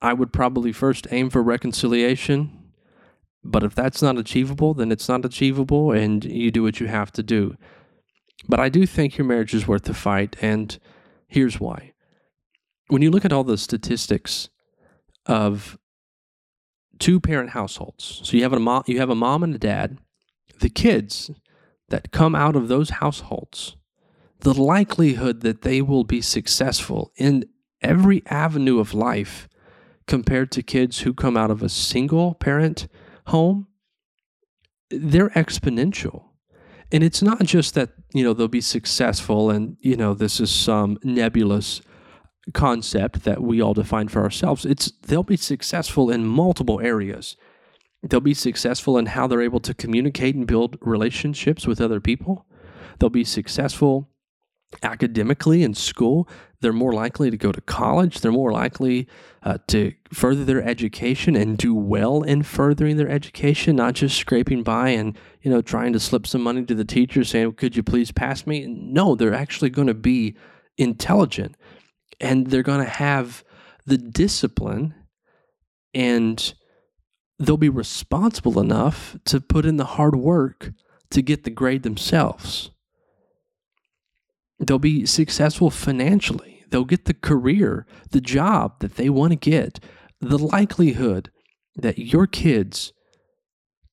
I 0.00 0.12
would 0.12 0.32
probably 0.32 0.72
first 0.72 1.06
aim 1.10 1.30
for 1.30 1.42
reconciliation. 1.42 2.56
But 3.42 3.64
if 3.64 3.74
that's 3.74 4.02
not 4.02 4.18
achievable, 4.18 4.74
then 4.74 4.92
it's 4.92 5.08
not 5.08 5.24
achievable 5.24 5.92
and 5.92 6.24
you 6.24 6.50
do 6.50 6.62
what 6.62 6.78
you 6.78 6.86
have 6.86 7.10
to 7.12 7.22
do. 7.22 7.56
But 8.48 8.60
I 8.60 8.68
do 8.68 8.86
think 8.86 9.16
your 9.16 9.26
marriage 9.26 9.54
is 9.54 9.68
worth 9.68 9.84
the 9.84 9.94
fight. 9.94 10.36
And 10.40 10.78
here's 11.26 11.60
why. 11.60 11.92
When 12.88 13.02
you 13.02 13.10
look 13.10 13.24
at 13.24 13.32
all 13.32 13.44
the 13.44 13.58
statistics 13.58 14.48
of 15.26 15.78
two 16.98 17.20
parent 17.20 17.50
households, 17.50 18.20
so 18.24 18.36
you 18.36 18.42
have 18.42 18.52
a 18.52 18.58
mom, 18.58 18.82
you 18.86 18.98
have 18.98 19.10
a 19.10 19.14
mom 19.14 19.42
and 19.42 19.54
a 19.54 19.58
dad, 19.58 19.98
the 20.60 20.68
kids 20.68 21.30
that 21.88 22.12
come 22.12 22.34
out 22.34 22.56
of 22.56 22.68
those 22.68 22.90
households, 22.90 23.76
the 24.40 24.54
likelihood 24.54 25.42
that 25.42 25.62
they 25.62 25.82
will 25.82 26.04
be 26.04 26.20
successful 26.20 27.12
in 27.16 27.44
every 27.82 28.22
avenue 28.26 28.78
of 28.78 28.94
life 28.94 29.48
compared 30.06 30.50
to 30.52 30.62
kids 30.62 31.00
who 31.00 31.14
come 31.14 31.36
out 31.36 31.50
of 31.50 31.62
a 31.62 31.68
single 31.68 32.34
parent 32.34 32.88
home, 33.28 33.68
they're 34.90 35.30
exponential. 35.30 36.29
And 36.92 37.04
it's 37.04 37.22
not 37.22 37.42
just 37.44 37.74
that, 37.74 37.90
you 38.12 38.24
know, 38.24 38.32
they'll 38.32 38.48
be 38.48 38.60
successful 38.60 39.50
and, 39.50 39.76
you 39.80 39.96
know, 39.96 40.14
this 40.14 40.40
is 40.40 40.50
some 40.50 40.98
nebulous 41.04 41.80
concept 42.52 43.24
that 43.24 43.42
we 43.42 43.60
all 43.60 43.74
define 43.74 44.08
for 44.08 44.22
ourselves. 44.22 44.64
It's 44.64 44.90
they'll 45.02 45.22
be 45.22 45.36
successful 45.36 46.10
in 46.10 46.26
multiple 46.26 46.80
areas. 46.80 47.36
They'll 48.02 48.20
be 48.20 48.34
successful 48.34 48.96
in 48.98 49.06
how 49.06 49.26
they're 49.26 49.42
able 49.42 49.60
to 49.60 49.74
communicate 49.74 50.34
and 50.34 50.46
build 50.46 50.78
relationships 50.80 51.66
with 51.66 51.80
other 51.80 52.00
people. 52.00 52.46
They'll 52.98 53.10
be 53.10 53.24
successful 53.24 54.08
academically 54.82 55.62
in 55.62 55.74
school. 55.74 56.28
They're 56.60 56.72
more 56.72 56.92
likely 56.92 57.30
to 57.30 57.36
go 57.36 57.52
to 57.52 57.60
college. 57.60 58.20
They're 58.20 58.30
more 58.30 58.52
likely 58.52 59.08
uh, 59.42 59.58
to 59.68 59.94
further 60.12 60.44
their 60.44 60.62
education 60.62 61.34
and 61.34 61.56
do 61.56 61.74
well 61.74 62.22
in 62.22 62.42
furthering 62.42 62.96
their 62.96 63.08
education, 63.08 63.76
not 63.76 63.94
just 63.94 64.18
scraping 64.18 64.62
by 64.62 64.90
and 64.90 65.16
you 65.42 65.50
know 65.50 65.62
trying 65.62 65.92
to 65.94 66.00
slip 66.00 66.26
some 66.26 66.42
money 66.42 66.64
to 66.64 66.74
the 66.74 66.84
teacher 66.84 67.24
saying, 67.24 67.52
"Could 67.52 67.76
you 67.76 67.82
please 67.82 68.12
pass 68.12 68.46
me?" 68.46 68.66
No, 68.66 69.14
they're 69.14 69.34
actually 69.34 69.70
going 69.70 69.88
to 69.88 69.94
be 69.94 70.36
intelligent, 70.76 71.56
and 72.20 72.48
they're 72.48 72.62
going 72.62 72.84
to 72.84 72.90
have 72.90 73.42
the 73.86 73.98
discipline 73.98 74.94
and 75.94 76.54
they'll 77.38 77.56
be 77.56 77.68
responsible 77.68 78.60
enough 78.60 79.16
to 79.24 79.40
put 79.40 79.64
in 79.64 79.76
the 79.76 79.84
hard 79.84 80.14
work 80.14 80.72
to 81.10 81.22
get 81.22 81.44
the 81.44 81.50
grade 81.50 81.82
themselves. 81.82 82.70
They'll 84.60 84.78
be 84.78 85.06
successful 85.06 85.70
financially. 85.70 86.64
They'll 86.70 86.84
get 86.84 87.06
the 87.06 87.14
career, 87.14 87.86
the 88.10 88.20
job 88.20 88.80
that 88.80 88.96
they 88.96 89.08
want 89.08 89.32
to 89.32 89.36
get. 89.36 89.80
The 90.20 90.38
likelihood 90.38 91.30
that 91.76 91.98
your 91.98 92.26
kids 92.26 92.92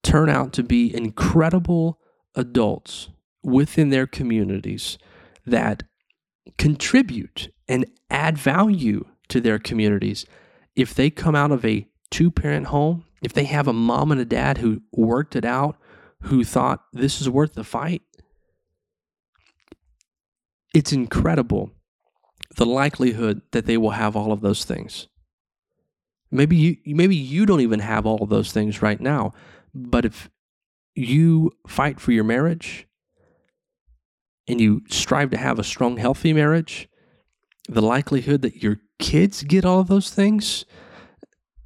turn 0.04 0.30
out 0.30 0.54
to 0.54 0.64
be 0.64 0.94
incredible 0.94 2.00
adults 2.36 3.10
within 3.44 3.90
their 3.90 4.06
communities 4.06 4.98
that 5.46 5.84
contribute 6.58 7.50
and 7.68 7.86
add 8.10 8.38
value 8.38 9.06
to 9.30 9.42
their 9.42 9.60
communities 9.60 10.26
if 10.76 10.94
they 10.94 11.10
come 11.10 11.36
out 11.36 11.52
of 11.52 11.66
a 11.66 11.88
two 12.12 12.30
parent 12.30 12.68
home 12.68 13.06
if 13.22 13.34
they 13.34 13.46
have 13.46 13.68
a 13.68 13.74
mom 13.74 14.12
and 14.12 14.22
a 14.22 14.26
dad 14.26 14.60
who 14.60 14.82
worked 14.92 15.36
it 15.36 15.46
out, 15.46 15.78
who 16.24 16.44
thought 16.44 16.84
this 16.94 17.22
is 17.22 17.30
worth 17.30 17.54
the 17.54 17.64
fight, 17.64 18.02
it's 20.74 20.94
incredible 20.94 21.72
the 22.56 22.66
likelihood 22.66 23.42
that 23.52 23.66
they 23.66 23.78
will 23.78 23.92
have 23.92 24.16
all 24.16 24.32
of 24.32 24.42
those 24.42 24.66
things. 24.66 25.08
Maybe 26.32 26.56
you 26.56 26.78
maybe 26.86 27.16
you 27.16 27.46
don't 27.46 27.62
even 27.62 27.80
have 27.80 28.06
all 28.06 28.22
of 28.22 28.30
those 28.30 28.52
things 28.52 28.82
right 28.82 29.00
now, 29.00 29.34
but 29.74 30.06
if 30.06 30.30
you 30.96 31.52
fight 31.68 32.00
for 32.00 32.12
your 32.12 32.24
marriage 32.24 32.88
and 34.48 34.60
you 34.60 34.82
strive 34.90 35.30
to 35.32 35.38
have 35.38 35.60
a 35.60 35.64
strong 35.64 35.98
healthy 35.98 36.34
marriage, 36.34 36.90
the 37.70 37.82
likelihood 37.82 38.42
that 38.42 38.62
your 38.62 38.80
kids 39.00 39.44
get 39.44 39.64
all 39.64 39.80
of 39.80 39.88
those 39.88 40.10
things 40.10 40.66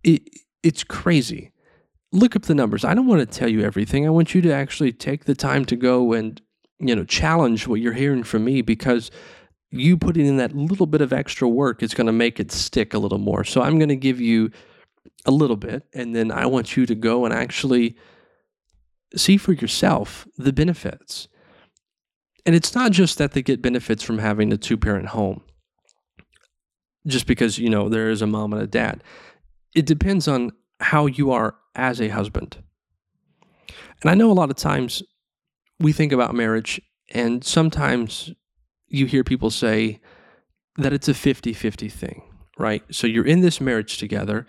it, 0.03 0.23
it's 0.63 0.83
crazy. 0.83 1.51
Look 2.11 2.35
up 2.35 2.43
the 2.43 2.55
numbers. 2.55 2.83
I 2.83 2.93
don't 2.93 3.07
want 3.07 3.21
to 3.21 3.39
tell 3.39 3.47
you 3.47 3.61
everything. 3.61 4.05
I 4.05 4.09
want 4.09 4.35
you 4.35 4.41
to 4.41 4.53
actually 4.53 4.91
take 4.91 5.25
the 5.25 5.35
time 5.35 5.65
to 5.65 5.75
go 5.75 6.13
and, 6.13 6.41
you 6.81 6.95
know, 6.95 7.03
challenge 7.03 7.67
what 7.67 7.79
you're 7.79 7.93
hearing 7.93 8.23
from 8.23 8.43
me 8.45 8.61
because 8.61 9.11
you 9.69 9.97
putting 9.97 10.25
in 10.25 10.37
that 10.37 10.55
little 10.55 10.85
bit 10.85 11.01
of 11.01 11.13
extra 11.13 11.47
work 11.47 11.81
is 11.81 11.93
going 11.93 12.07
to 12.07 12.13
make 12.13 12.39
it 12.39 12.51
stick 12.51 12.93
a 12.93 12.99
little 12.99 13.17
more. 13.17 13.43
So 13.43 13.61
I'm 13.61 13.79
going 13.79 13.89
to 13.89 13.95
give 13.95 14.19
you 14.19 14.51
a 15.25 15.31
little 15.31 15.55
bit 15.55 15.83
and 15.93 16.15
then 16.15 16.31
I 16.31 16.45
want 16.45 16.75
you 16.75 16.85
to 16.85 16.95
go 16.95 17.25
and 17.25 17.33
actually 17.33 17.95
see 19.15 19.37
for 19.37 19.53
yourself 19.53 20.27
the 20.37 20.53
benefits. 20.53 21.27
And 22.45 22.55
it's 22.55 22.73
not 22.73 22.91
just 22.91 23.17
that 23.19 23.33
they 23.33 23.41
get 23.41 23.61
benefits 23.61 24.03
from 24.03 24.17
having 24.17 24.51
a 24.51 24.57
two 24.57 24.77
parent 24.77 25.09
home, 25.09 25.43
just 27.05 27.27
because, 27.27 27.59
you 27.59 27.69
know, 27.69 27.87
there 27.87 28.09
is 28.09 28.21
a 28.21 28.27
mom 28.27 28.51
and 28.53 28.61
a 28.61 28.67
dad 28.67 29.03
it 29.73 29.85
depends 29.85 30.27
on 30.27 30.51
how 30.79 31.05
you 31.05 31.31
are 31.31 31.55
as 31.75 32.01
a 32.01 32.09
husband. 32.09 32.57
And 34.01 34.09
I 34.09 34.15
know 34.15 34.31
a 34.31 34.33
lot 34.33 34.49
of 34.49 34.55
times 34.55 35.03
we 35.81 35.91
think 35.91 36.11
about 36.11 36.35
marriage, 36.35 36.81
and 37.11 37.43
sometimes 37.43 38.31
you 38.87 39.05
hear 39.05 39.23
people 39.23 39.49
say 39.49 39.99
that 40.77 40.93
it's 40.93 41.07
a 41.07 41.13
50 41.13 41.53
50 41.53 41.89
thing, 41.89 42.23
right? 42.57 42.83
So 42.91 43.07
you're 43.07 43.25
in 43.25 43.41
this 43.41 43.59
marriage 43.59 43.97
together 43.97 44.45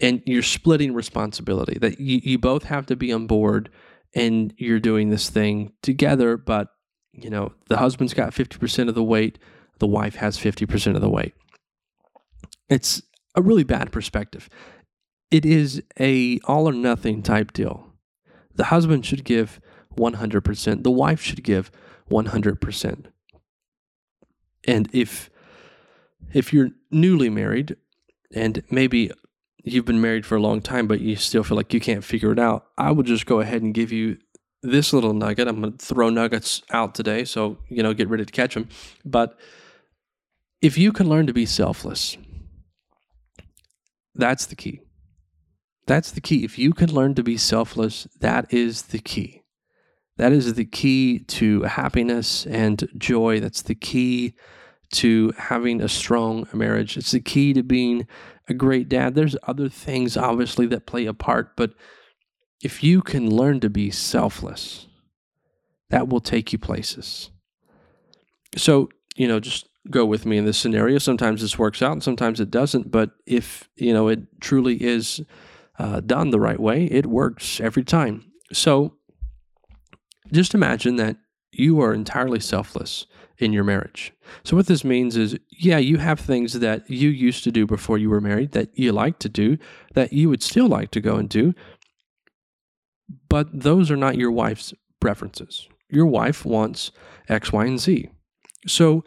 and 0.00 0.22
you're 0.26 0.42
splitting 0.42 0.94
responsibility, 0.94 1.78
that 1.78 2.00
you, 2.00 2.20
you 2.22 2.38
both 2.38 2.64
have 2.64 2.86
to 2.86 2.96
be 2.96 3.12
on 3.12 3.26
board 3.26 3.70
and 4.14 4.54
you're 4.56 4.80
doing 4.80 5.10
this 5.10 5.28
thing 5.30 5.72
together, 5.82 6.36
but 6.36 6.68
you 7.12 7.28
know, 7.28 7.52
the 7.68 7.76
husband's 7.76 8.14
got 8.14 8.32
50% 8.32 8.88
of 8.88 8.94
the 8.94 9.02
weight, 9.02 9.38
the 9.78 9.86
wife 9.86 10.16
has 10.16 10.38
50% 10.38 10.94
of 10.94 11.00
the 11.00 11.10
weight. 11.10 11.34
It's 12.68 13.02
a 13.34 13.42
really 13.42 13.64
bad 13.64 13.92
perspective. 13.92 14.48
It 15.30 15.44
is 15.44 15.82
a 15.98 16.38
all 16.44 16.68
or 16.68 16.72
nothing 16.72 17.22
type 17.22 17.52
deal. 17.52 17.86
The 18.54 18.64
husband 18.64 19.04
should 19.04 19.24
give 19.24 19.60
100%, 19.96 20.82
the 20.82 20.90
wife 20.90 21.20
should 21.20 21.42
give 21.42 21.70
100%. 22.10 23.04
And 24.64 24.88
if 24.92 25.30
if 26.32 26.52
you're 26.52 26.70
newly 26.90 27.28
married 27.28 27.76
and 28.34 28.62
maybe 28.70 29.10
you've 29.64 29.84
been 29.84 30.00
married 30.00 30.24
for 30.24 30.36
a 30.36 30.40
long 30.40 30.62
time 30.62 30.86
but 30.86 31.00
you 31.00 31.14
still 31.16 31.44
feel 31.44 31.56
like 31.56 31.74
you 31.74 31.80
can't 31.80 32.04
figure 32.04 32.32
it 32.32 32.38
out, 32.38 32.66
I 32.78 32.90
would 32.90 33.06
just 33.06 33.26
go 33.26 33.40
ahead 33.40 33.62
and 33.62 33.74
give 33.74 33.92
you 33.92 34.18
this 34.62 34.92
little 34.92 35.12
nugget. 35.12 35.48
I'm 35.48 35.60
going 35.60 35.76
to 35.76 35.84
throw 35.84 36.08
nuggets 36.08 36.62
out 36.70 36.94
today, 36.94 37.24
so 37.24 37.58
you 37.68 37.82
know, 37.82 37.92
get 37.92 38.08
ready 38.08 38.24
to 38.24 38.32
catch 38.32 38.54
them. 38.54 38.68
But 39.04 39.38
if 40.60 40.78
you 40.78 40.92
can 40.92 41.08
learn 41.08 41.26
to 41.26 41.32
be 41.32 41.46
selfless, 41.46 42.16
that's 44.14 44.46
the 44.46 44.56
key. 44.56 44.80
That's 45.86 46.12
the 46.12 46.20
key. 46.20 46.44
If 46.44 46.58
you 46.58 46.72
can 46.72 46.92
learn 46.92 47.14
to 47.16 47.22
be 47.22 47.36
selfless, 47.36 48.06
that 48.20 48.52
is 48.52 48.82
the 48.82 49.00
key. 49.00 49.41
That 50.16 50.32
is 50.32 50.54
the 50.54 50.64
key 50.64 51.20
to 51.20 51.62
happiness 51.62 52.46
and 52.46 52.88
joy. 52.96 53.40
That's 53.40 53.62
the 53.62 53.74
key 53.74 54.34
to 54.92 55.32
having 55.38 55.80
a 55.80 55.88
strong 55.88 56.46
marriage. 56.52 56.96
It's 56.96 57.12
the 57.12 57.20
key 57.20 57.54
to 57.54 57.62
being 57.62 58.06
a 58.48 58.54
great 58.54 58.88
dad. 58.88 59.14
There's 59.14 59.36
other 59.44 59.68
things, 59.68 60.16
obviously, 60.16 60.66
that 60.66 60.86
play 60.86 61.06
a 61.06 61.14
part, 61.14 61.56
but 61.56 61.72
if 62.62 62.84
you 62.84 63.02
can 63.02 63.30
learn 63.30 63.60
to 63.60 63.70
be 63.70 63.90
selfless, 63.90 64.86
that 65.90 66.08
will 66.08 66.20
take 66.20 66.52
you 66.52 66.58
places. 66.58 67.30
So, 68.56 68.88
you 69.16 69.26
know, 69.26 69.40
just 69.40 69.66
go 69.90 70.06
with 70.06 70.24
me 70.26 70.38
in 70.38 70.44
this 70.44 70.58
scenario. 70.58 70.98
Sometimes 70.98 71.40
this 71.40 71.58
works 71.58 71.82
out 71.82 71.92
and 71.92 72.02
sometimes 72.02 72.38
it 72.38 72.50
doesn't. 72.50 72.90
But 72.90 73.10
if, 73.26 73.68
you 73.76 73.92
know, 73.92 74.08
it 74.08 74.20
truly 74.40 74.82
is 74.82 75.20
uh, 75.78 76.00
done 76.00 76.30
the 76.30 76.40
right 76.40 76.60
way, 76.60 76.84
it 76.84 77.06
works 77.06 77.60
every 77.60 77.82
time. 77.82 78.30
So 78.52 78.94
just 80.32 80.54
imagine 80.54 80.96
that 80.96 81.16
you 81.52 81.80
are 81.80 81.92
entirely 81.92 82.40
selfless 82.40 83.06
in 83.38 83.52
your 83.52 83.64
marriage. 83.64 84.12
So, 84.44 84.56
what 84.56 84.66
this 84.66 84.84
means 84.84 85.16
is, 85.16 85.36
yeah, 85.50 85.78
you 85.78 85.98
have 85.98 86.20
things 86.20 86.54
that 86.54 86.88
you 86.88 87.08
used 87.10 87.44
to 87.44 87.52
do 87.52 87.66
before 87.66 87.98
you 87.98 88.08
were 88.08 88.20
married 88.20 88.52
that 88.52 88.70
you 88.78 88.92
like 88.92 89.18
to 89.20 89.28
do, 89.28 89.58
that 89.94 90.12
you 90.12 90.28
would 90.28 90.42
still 90.42 90.68
like 90.68 90.90
to 90.92 91.00
go 91.00 91.16
and 91.16 91.28
do, 91.28 91.54
but 93.28 93.48
those 93.52 93.90
are 93.90 93.96
not 93.96 94.16
your 94.16 94.30
wife's 94.30 94.72
preferences. 95.00 95.68
Your 95.90 96.06
wife 96.06 96.44
wants 96.44 96.90
X, 97.28 97.52
Y, 97.52 97.66
and 97.66 97.80
Z. 97.80 98.08
So, 98.66 99.04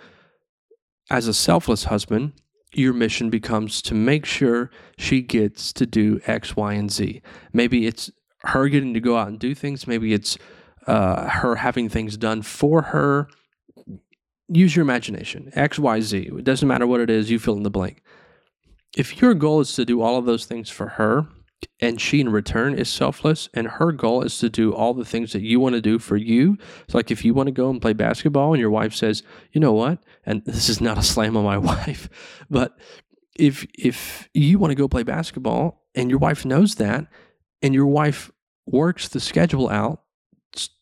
as 1.09 1.27
a 1.27 1.33
selfless 1.33 1.85
husband, 1.85 2.33
your 2.73 2.93
mission 2.93 3.29
becomes 3.29 3.81
to 3.83 3.93
make 3.93 4.25
sure 4.25 4.69
she 4.97 5.21
gets 5.21 5.71
to 5.73 5.85
do 5.85 6.19
X, 6.27 6.55
Y, 6.55 6.73
and 6.73 6.91
Z. 6.91 7.21
Maybe 7.53 7.87
it's 7.87 8.11
her 8.39 8.67
getting 8.67 8.93
to 8.93 8.99
go 8.99 9.17
out 9.17 9.29
and 9.29 9.39
do 9.39 9.55
things. 9.55 9.87
Maybe 9.87 10.13
it's 10.13 10.37
uh, 10.87 11.27
her 11.27 11.55
having 11.55 11.89
things 11.89 12.17
done 12.17 12.41
for 12.41 12.81
her. 12.81 13.27
Use 14.47 14.75
your 14.75 14.83
imagination. 14.83 15.51
X, 15.53 15.79
Y, 15.79 16.01
Z. 16.01 16.29
It 16.37 16.43
doesn't 16.43 16.67
matter 16.67 16.85
what 16.85 17.01
it 17.01 17.09
is, 17.09 17.31
you 17.31 17.39
fill 17.39 17.57
in 17.57 17.63
the 17.63 17.71
blank. 17.71 18.01
If 18.95 19.21
your 19.21 19.33
goal 19.33 19.59
is 19.59 19.73
to 19.73 19.85
do 19.85 20.01
all 20.01 20.17
of 20.17 20.25
those 20.25 20.45
things 20.45 20.69
for 20.69 20.89
her, 20.89 21.27
and 21.79 21.99
she 21.99 22.21
in 22.21 22.29
return 22.29 22.77
is 22.77 22.89
selfless, 22.89 23.49
and 23.53 23.67
her 23.67 23.91
goal 23.91 24.21
is 24.21 24.37
to 24.39 24.49
do 24.49 24.73
all 24.73 24.93
the 24.93 25.05
things 25.05 25.33
that 25.33 25.41
you 25.41 25.59
want 25.59 25.73
to 25.73 25.81
do 25.81 25.99
for 25.99 26.15
you. 26.15 26.57
It's 26.85 26.93
like 26.93 27.11
if 27.11 27.25
you 27.25 27.33
want 27.33 27.47
to 27.47 27.51
go 27.51 27.69
and 27.69 27.81
play 27.81 27.93
basketball, 27.93 28.53
and 28.53 28.61
your 28.61 28.69
wife 28.69 28.93
says, 28.93 29.23
"You 29.51 29.61
know 29.61 29.73
what?" 29.73 29.99
and 30.25 30.43
this 30.45 30.69
is 30.69 30.79
not 30.79 30.97
a 30.97 31.03
slam 31.03 31.35
on 31.35 31.43
my 31.43 31.57
wife, 31.71 32.09
but 32.49 32.77
if 33.37 33.65
if 33.77 34.29
you 34.33 34.59
want 34.59 34.71
to 34.71 34.75
go 34.75 34.87
play 34.87 35.03
basketball, 35.03 35.83
and 35.93 36.09
your 36.09 36.19
wife 36.19 36.45
knows 36.45 36.75
that, 36.75 37.07
and 37.61 37.73
your 37.73 37.87
wife 37.87 38.31
works 38.65 39.07
the 39.07 39.19
schedule 39.19 39.69
out 39.69 40.01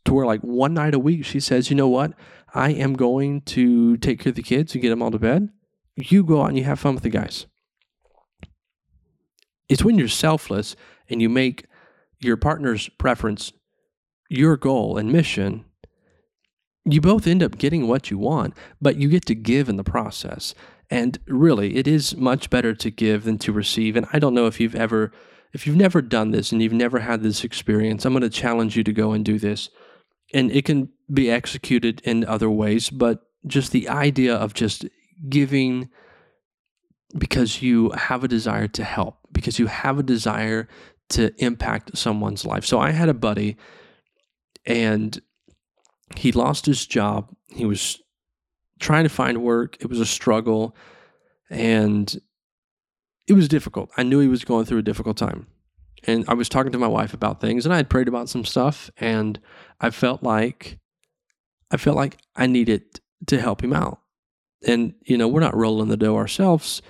to 0.06 0.13
where 0.13 0.25
like 0.25 0.42
one 0.42 0.74
night 0.74 0.94
a 0.94 1.00
week 1.00 1.25
she 1.25 1.39
says, 1.39 1.70
you 1.70 1.75
know 1.75 1.88
what, 1.88 2.13
I 2.53 2.72
am 2.72 2.94
going 2.94 3.42
to 3.42 3.98
take 3.98 4.20
care 4.20 4.30
of 4.32 4.36
the 4.36 4.44
kids 4.44 4.74
and 4.74 4.82
get 4.82 4.89
them 4.89 5.01
all 5.01 5.12
to 5.12 5.20
bed. 5.20 5.50
You 5.96 6.24
go 6.24 6.42
out 6.42 6.50
and 6.50 6.58
you 6.58 6.63
have 6.63 6.80
fun 6.80 6.96
with 6.96 7.03
the 7.03 7.10
guys. 7.10 7.46
It's 9.70 9.84
when 9.84 9.98
you're 9.98 10.08
selfless 10.08 10.75
and 11.10 11.22
you 11.22 11.30
make 11.30 11.65
your 12.20 12.38
partner's 12.38 12.89
preference 12.89 13.51
your 14.30 14.58
goal 14.58 14.98
and 14.98 15.12
mission. 15.12 15.65
You 16.86 17.01
both 17.01 17.27
end 17.27 17.44
up 17.44 17.58
getting 17.58 17.88
what 17.88 18.12
you 18.12 18.18
want, 18.18 18.56
but 18.82 18.98
you 18.98 19.08
get 19.10 19.25
to 19.27 19.36
give 19.36 19.70
in 19.70 19.77
the 19.77 19.84
process. 19.84 20.53
And 20.89 21.18
really, 21.27 21.75
it 21.77 21.88
is 21.88 22.15
much 22.18 22.50
better 22.50 22.74
to 22.74 22.92
give 22.92 23.24
than 23.24 23.38
to 23.39 23.51
receive. 23.51 23.96
And 23.96 24.06
I 24.12 24.20
don't 24.20 24.34
know 24.34 24.48
if 24.48 24.60
you've 24.60 24.75
ever 24.75 25.12
if 25.53 25.67
you've 25.67 25.75
never 25.75 26.01
done 26.01 26.31
this 26.31 26.51
and 26.51 26.62
you've 26.62 26.74
never 26.74 27.00
had 27.00 27.22
this 27.22 27.43
experience, 27.43 28.05
I'm 28.05 28.13
going 28.13 28.22
to 28.22 28.29
challenge 28.29 28.75
you 28.75 28.83
to 28.83 28.93
go 28.93 29.12
and 29.12 29.24
do 29.24 29.38
this. 29.38 29.69
And 30.33 30.51
it 30.51 30.65
can 30.65 30.89
be 31.13 31.29
executed 31.29 32.01
in 32.03 32.25
other 32.25 32.50
ways, 32.50 32.89
but 32.89 33.22
just 33.45 33.72
the 33.72 33.88
idea 33.88 34.36
of 34.36 34.53
just 34.53 34.86
giving 35.29 35.89
because 37.15 37.62
you 37.62 37.91
have 37.91 38.24
a 38.24 38.27
desire 38.27 38.67
to 38.67 38.83
help, 38.83 39.19
because 39.31 39.60
you 39.60 39.67
have 39.67 40.00
a 40.00 40.03
desire 40.03 40.67
to 41.10 41.31
impact 41.38 41.95
someone's 41.95 42.45
life. 42.45 42.65
So 42.65 42.79
I 42.79 42.89
had 42.89 43.10
a 43.10 43.13
buddy 43.13 43.57
and 44.65 45.22
he 46.15 46.31
lost 46.31 46.65
his 46.65 46.88
job. 46.88 47.29
He 47.50 47.65
was 47.65 48.01
trying 48.79 49.03
to 49.03 49.10
find 49.10 49.43
work. 49.43 49.77
It 49.79 49.89
was 49.89 50.00
a 50.00 50.05
struggle 50.05 50.75
and 51.51 52.19
it 53.27 53.34
was 53.34 53.48
difficult. 53.48 53.89
I 53.98 54.03
knew 54.03 54.20
he 54.20 54.27
was 54.27 54.44
going 54.44 54.65
through 54.65 54.80
a 54.80 54.84
difficult 54.84 55.18
time. 55.18 55.48
And 56.06 56.25
I 56.27 56.34
was 56.34 56.50
talking 56.50 56.72
to 56.74 56.77
my 56.77 56.88
wife 56.88 57.13
about 57.13 57.39
things 57.39 57.65
and 57.65 57.74
I 57.74 57.77
had 57.77 57.89
prayed 57.89 58.08
about 58.08 58.27
some 58.30 58.44
stuff 58.44 58.92
and 58.98 59.39
I 59.80 59.89
felt 59.89 60.22
like 60.22 60.80
I 61.72 61.77
felt 61.77 61.96
like 61.96 62.20
I 62.36 62.46
needed 62.46 63.00
to 63.27 63.39
help 63.39 63.63
him 63.63 63.74
out. 63.74 64.00
And 64.65 64.94
you 65.03 65.18
know, 65.18 65.27
we're 65.27 65.39
not 65.39 65.56
rolling 65.56 65.88
the 65.88 65.98
dough 65.98 66.15
ourselves, 66.15 66.82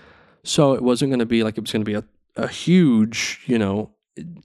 so 0.43 0.73
it 0.73 0.83
wasn't 0.83 1.11
going 1.11 1.19
to 1.19 1.25
be 1.25 1.43
like 1.43 1.57
it 1.57 1.61
was 1.61 1.71
going 1.71 1.85
to 1.85 1.89
be 1.89 1.95
a, 1.95 2.03
a 2.35 2.47
huge, 2.47 3.41
you 3.45 3.57
know, 3.57 3.91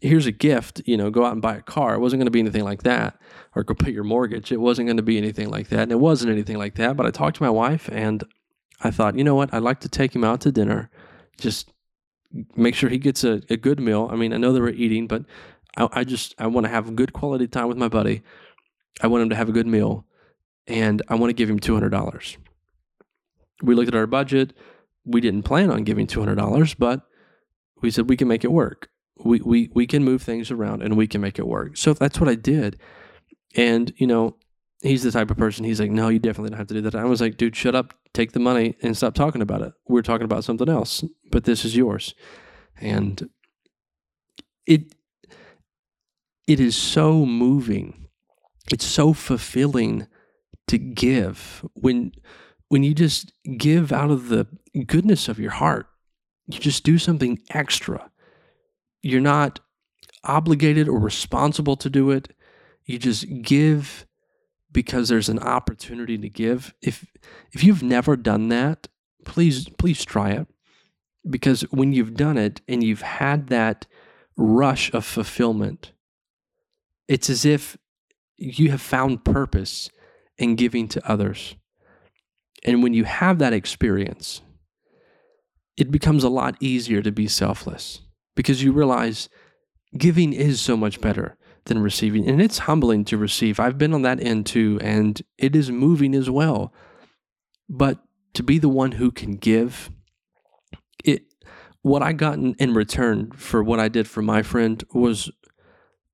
here's 0.00 0.26
a 0.26 0.32
gift, 0.32 0.80
you 0.86 0.96
know, 0.96 1.10
go 1.10 1.24
out 1.24 1.32
and 1.32 1.42
buy 1.42 1.56
a 1.56 1.62
car. 1.62 1.94
It 1.94 2.00
wasn't 2.00 2.20
going 2.20 2.26
to 2.26 2.30
be 2.30 2.40
anything 2.40 2.64
like 2.64 2.84
that 2.84 3.18
or 3.54 3.64
go 3.64 3.74
pay 3.74 3.90
your 3.90 4.04
mortgage. 4.04 4.52
It 4.52 4.60
wasn't 4.60 4.86
going 4.86 4.96
to 4.96 5.02
be 5.02 5.18
anything 5.18 5.50
like 5.50 5.68
that. 5.68 5.80
And 5.80 5.92
it 5.92 6.00
wasn't 6.00 6.32
anything 6.32 6.56
like 6.56 6.76
that, 6.76 6.96
but 6.96 7.06
I 7.06 7.10
talked 7.10 7.36
to 7.36 7.42
my 7.42 7.50
wife 7.50 7.88
and 7.92 8.24
I 8.80 8.90
thought, 8.90 9.18
you 9.18 9.24
know 9.24 9.34
what? 9.34 9.52
I'd 9.52 9.62
like 9.62 9.80
to 9.80 9.88
take 9.88 10.14
him 10.14 10.24
out 10.24 10.40
to 10.42 10.52
dinner. 10.52 10.90
Just 11.38 11.70
make 12.56 12.74
sure 12.74 12.90
he 12.90 12.98
gets 12.98 13.24
a, 13.24 13.42
a 13.50 13.56
good 13.56 13.80
meal. 13.80 14.08
I 14.10 14.16
mean, 14.16 14.32
I 14.32 14.36
know 14.36 14.52
they 14.52 14.60
were 14.60 14.70
eating, 14.70 15.06
but 15.06 15.24
I, 15.76 15.88
I 15.92 16.04
just 16.04 16.34
I 16.38 16.46
want 16.46 16.66
to 16.66 16.70
have 16.70 16.94
good 16.96 17.12
quality 17.12 17.46
time 17.46 17.68
with 17.68 17.78
my 17.78 17.88
buddy. 17.88 18.22
I 19.00 19.06
want 19.06 19.22
him 19.22 19.30
to 19.30 19.36
have 19.36 19.48
a 19.48 19.52
good 19.52 19.66
meal, 19.66 20.04
and 20.66 21.02
I 21.08 21.14
want 21.14 21.30
to 21.30 21.34
give 21.34 21.48
him 21.48 21.58
two 21.58 21.74
hundred 21.74 21.90
dollars. 21.90 22.36
We 23.62 23.74
looked 23.74 23.88
at 23.88 23.94
our 23.94 24.06
budget. 24.06 24.52
We 25.04 25.20
didn't 25.20 25.42
plan 25.42 25.70
on 25.70 25.84
giving 25.84 26.06
two 26.06 26.20
hundred 26.20 26.36
dollars, 26.36 26.74
but 26.74 27.02
we 27.80 27.90
said 27.90 28.08
we 28.08 28.16
can 28.16 28.28
make 28.28 28.44
it 28.44 28.52
work. 28.52 28.88
We 29.24 29.40
we 29.40 29.70
we 29.74 29.86
can 29.86 30.04
move 30.04 30.22
things 30.22 30.50
around 30.50 30.82
and 30.82 30.96
we 30.96 31.06
can 31.06 31.20
make 31.20 31.38
it 31.38 31.46
work. 31.46 31.76
So 31.76 31.94
that's 31.94 32.20
what 32.20 32.28
I 32.28 32.34
did. 32.34 32.78
And 33.54 33.92
you 33.96 34.06
know, 34.06 34.36
he's 34.82 35.02
the 35.02 35.10
type 35.10 35.30
of 35.30 35.36
person. 35.36 35.64
He's 35.64 35.80
like, 35.80 35.90
no, 35.90 36.08
you 36.08 36.18
definitely 36.18 36.50
don't 36.50 36.58
have 36.58 36.68
to 36.68 36.74
do 36.74 36.80
that. 36.82 36.94
I 36.94 37.04
was 37.04 37.20
like, 37.20 37.36
dude, 37.36 37.56
shut 37.56 37.74
up, 37.74 37.94
take 38.14 38.32
the 38.32 38.40
money, 38.40 38.76
and 38.82 38.96
stop 38.96 39.14
talking 39.14 39.42
about 39.42 39.62
it. 39.62 39.72
We're 39.88 40.02
talking 40.02 40.24
about 40.24 40.44
something 40.44 40.68
else, 40.68 41.04
but 41.30 41.44
this 41.44 41.64
is 41.64 41.76
yours, 41.76 42.14
and 42.80 43.28
it 44.66 44.94
it 46.46 46.60
is 46.60 46.76
so 46.76 47.26
moving. 47.26 48.08
It's 48.72 48.86
so 48.86 49.12
fulfilling 49.12 50.06
to 50.68 50.78
give 50.78 51.64
when 51.74 52.12
when 52.68 52.82
you 52.82 52.94
just 52.94 53.32
give 53.56 53.92
out 53.92 54.10
of 54.10 54.28
the 54.28 54.46
goodness 54.86 55.28
of 55.28 55.38
your 55.38 55.52
heart. 55.52 55.86
You 56.46 56.58
just 56.58 56.84
do 56.84 56.98
something 56.98 57.38
extra. 57.50 58.10
You're 59.02 59.20
not 59.20 59.60
obligated 60.24 60.88
or 60.88 60.98
responsible 60.98 61.76
to 61.76 61.90
do 61.90 62.10
it. 62.10 62.34
You 62.84 62.98
just 62.98 63.26
give 63.42 64.06
because 64.78 65.08
there's 65.08 65.28
an 65.28 65.40
opportunity 65.40 66.16
to 66.16 66.28
give. 66.28 66.72
If 66.80 67.04
if 67.52 67.64
you've 67.64 67.82
never 67.82 68.16
done 68.16 68.48
that, 68.50 68.86
please 69.24 69.68
please 69.70 70.04
try 70.04 70.30
it. 70.30 70.46
Because 71.28 71.62
when 71.72 71.92
you've 71.92 72.14
done 72.14 72.38
it 72.38 72.60
and 72.68 72.84
you've 72.84 73.02
had 73.02 73.48
that 73.48 73.88
rush 74.36 74.94
of 74.94 75.04
fulfillment, 75.04 75.90
it's 77.08 77.28
as 77.28 77.44
if 77.44 77.76
you 78.36 78.70
have 78.70 78.80
found 78.80 79.24
purpose 79.24 79.90
in 80.38 80.54
giving 80.54 80.86
to 80.90 81.10
others. 81.10 81.56
And 82.62 82.80
when 82.80 82.94
you 82.94 83.02
have 83.02 83.40
that 83.40 83.52
experience, 83.52 84.42
it 85.76 85.90
becomes 85.90 86.22
a 86.22 86.28
lot 86.28 86.54
easier 86.60 87.02
to 87.02 87.10
be 87.10 87.26
selfless 87.26 88.02
because 88.36 88.62
you 88.62 88.70
realize 88.70 89.28
giving 89.96 90.32
is 90.32 90.60
so 90.60 90.76
much 90.76 91.00
better 91.00 91.36
than 91.68 91.80
receiving. 91.80 92.28
And 92.28 92.42
it's 92.42 92.58
humbling 92.58 93.04
to 93.06 93.16
receive. 93.16 93.60
I've 93.60 93.78
been 93.78 93.94
on 93.94 94.02
that 94.02 94.20
end 94.20 94.46
too, 94.46 94.78
and 94.82 95.20
it 95.38 95.54
is 95.54 95.70
moving 95.70 96.14
as 96.14 96.28
well. 96.28 96.72
But 97.68 97.98
to 98.34 98.42
be 98.42 98.58
the 98.58 98.68
one 98.68 98.92
who 98.92 99.10
can 99.10 99.36
give, 99.36 99.90
it 101.04 101.22
what 101.82 102.02
I 102.02 102.12
got 102.12 102.34
in, 102.34 102.54
in 102.54 102.74
return 102.74 103.30
for 103.32 103.62
what 103.62 103.80
I 103.80 103.88
did 103.88 104.08
for 104.08 104.22
my 104.22 104.42
friend 104.42 104.82
was 104.92 105.30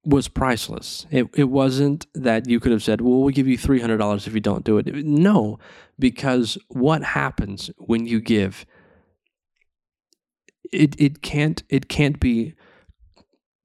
was 0.04 0.28
priceless. 0.28 1.06
It 1.10 1.28
it 1.34 1.44
wasn't 1.44 2.06
that 2.14 2.48
you 2.48 2.60
could 2.60 2.72
have 2.72 2.82
said, 2.82 3.00
"Well, 3.00 3.20
we'll 3.20 3.30
give 3.30 3.48
you 3.48 3.56
three 3.56 3.80
hundred 3.80 3.98
dollars 3.98 4.26
if 4.26 4.34
you 4.34 4.40
don't 4.40 4.64
do 4.64 4.78
it." 4.78 4.86
No, 5.04 5.58
because 5.98 6.58
what 6.68 7.02
happens 7.02 7.70
when 7.78 8.06
you 8.06 8.20
give? 8.20 8.66
It 10.72 10.94
it 11.00 11.22
can't 11.22 11.62
it 11.68 11.88
can't 11.88 12.20
be 12.20 12.54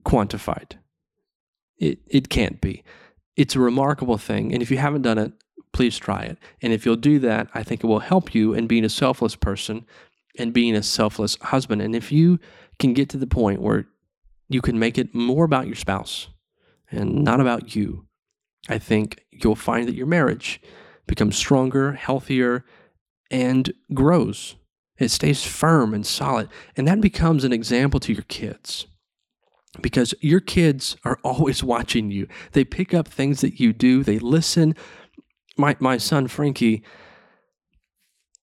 quantified. 0.05 0.77
It, 1.79 1.99
it 2.07 2.29
can't 2.29 2.61
be. 2.61 2.83
It's 3.35 3.55
a 3.55 3.59
remarkable 3.59 4.17
thing. 4.17 4.53
And 4.53 4.61
if 4.61 4.69
you 4.69 4.77
haven't 4.77 5.03
done 5.03 5.17
it, 5.17 5.31
please 5.71 5.97
try 5.97 6.23
it. 6.23 6.37
And 6.61 6.73
if 6.73 6.85
you'll 6.85 6.97
do 6.97 7.19
that, 7.19 7.47
I 7.53 7.63
think 7.63 7.83
it 7.83 7.87
will 7.87 7.99
help 7.99 8.35
you 8.35 8.53
in 8.53 8.67
being 8.67 8.83
a 8.83 8.89
selfless 8.89 9.35
person 9.35 9.85
and 10.37 10.53
being 10.53 10.75
a 10.75 10.83
selfless 10.83 11.37
husband. 11.41 11.81
And 11.81 11.95
if 11.95 12.11
you 12.11 12.39
can 12.79 12.93
get 12.93 13.09
to 13.09 13.17
the 13.17 13.27
point 13.27 13.61
where 13.61 13.85
you 14.49 14.61
can 14.61 14.79
make 14.79 14.97
it 14.97 15.13
more 15.15 15.45
about 15.45 15.67
your 15.67 15.75
spouse 15.75 16.27
and 16.91 17.23
not 17.23 17.39
about 17.39 17.75
you, 17.75 18.05
I 18.67 18.77
think 18.77 19.23
you'll 19.31 19.55
find 19.55 19.87
that 19.87 19.95
your 19.95 20.07
marriage 20.07 20.61
becomes 21.07 21.37
stronger, 21.37 21.93
healthier, 21.93 22.65
and 23.31 23.71
grows. 23.93 24.55
It 24.97 25.09
stays 25.09 25.45
firm 25.45 25.93
and 25.93 26.05
solid. 26.05 26.49
And 26.75 26.87
that 26.87 26.99
becomes 26.99 27.43
an 27.43 27.53
example 27.53 27.99
to 28.01 28.13
your 28.13 28.23
kids 28.23 28.85
because 29.81 30.13
your 30.21 30.39
kids 30.39 30.95
are 31.03 31.19
always 31.23 31.63
watching 31.63 32.11
you. 32.11 32.27
They 32.53 32.63
pick 32.63 32.93
up 32.93 33.07
things 33.07 33.41
that 33.41 33.59
you 33.59 33.73
do, 33.73 34.03
they 34.03 34.19
listen. 34.19 34.75
My, 35.57 35.75
my 35.79 35.97
son, 35.97 36.27
Frankie, 36.27 36.83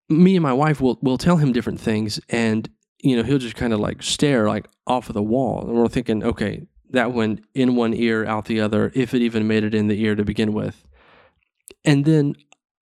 me 0.09 0.37
and 0.37 0.43
my 0.43 0.53
wife 0.53 0.81
will, 0.81 0.99
will 1.03 1.19
tell 1.19 1.39
him 1.39 1.53
different 1.53 1.81
things, 1.81 2.21
and 2.29 2.69
you 3.01 3.17
know 3.17 3.23
he'll 3.23 3.39
just 3.39 3.57
kind 3.57 3.73
of 3.73 3.81
like 3.81 4.03
stare 4.03 4.47
like 4.47 4.69
off 4.87 5.09
of 5.09 5.15
the 5.15 5.23
wall, 5.23 5.67
and 5.67 5.77
we're 5.77 5.89
thinking, 5.89 6.23
okay, 6.23 6.67
that 6.91 7.13
went 7.13 7.45
in 7.55 7.75
one 7.75 7.95
ear, 7.95 8.25
out 8.25 8.45
the 8.45 8.61
other, 8.61 8.93
if 8.95 9.15
it 9.15 9.23
even 9.23 9.47
made 9.47 9.65
it 9.65 9.75
in 9.75 9.89
the 9.89 10.01
ear 10.03 10.15
to 10.15 10.25
begin 10.25 10.53
with. 10.53 10.87
And 11.85 12.05
then 12.05 12.37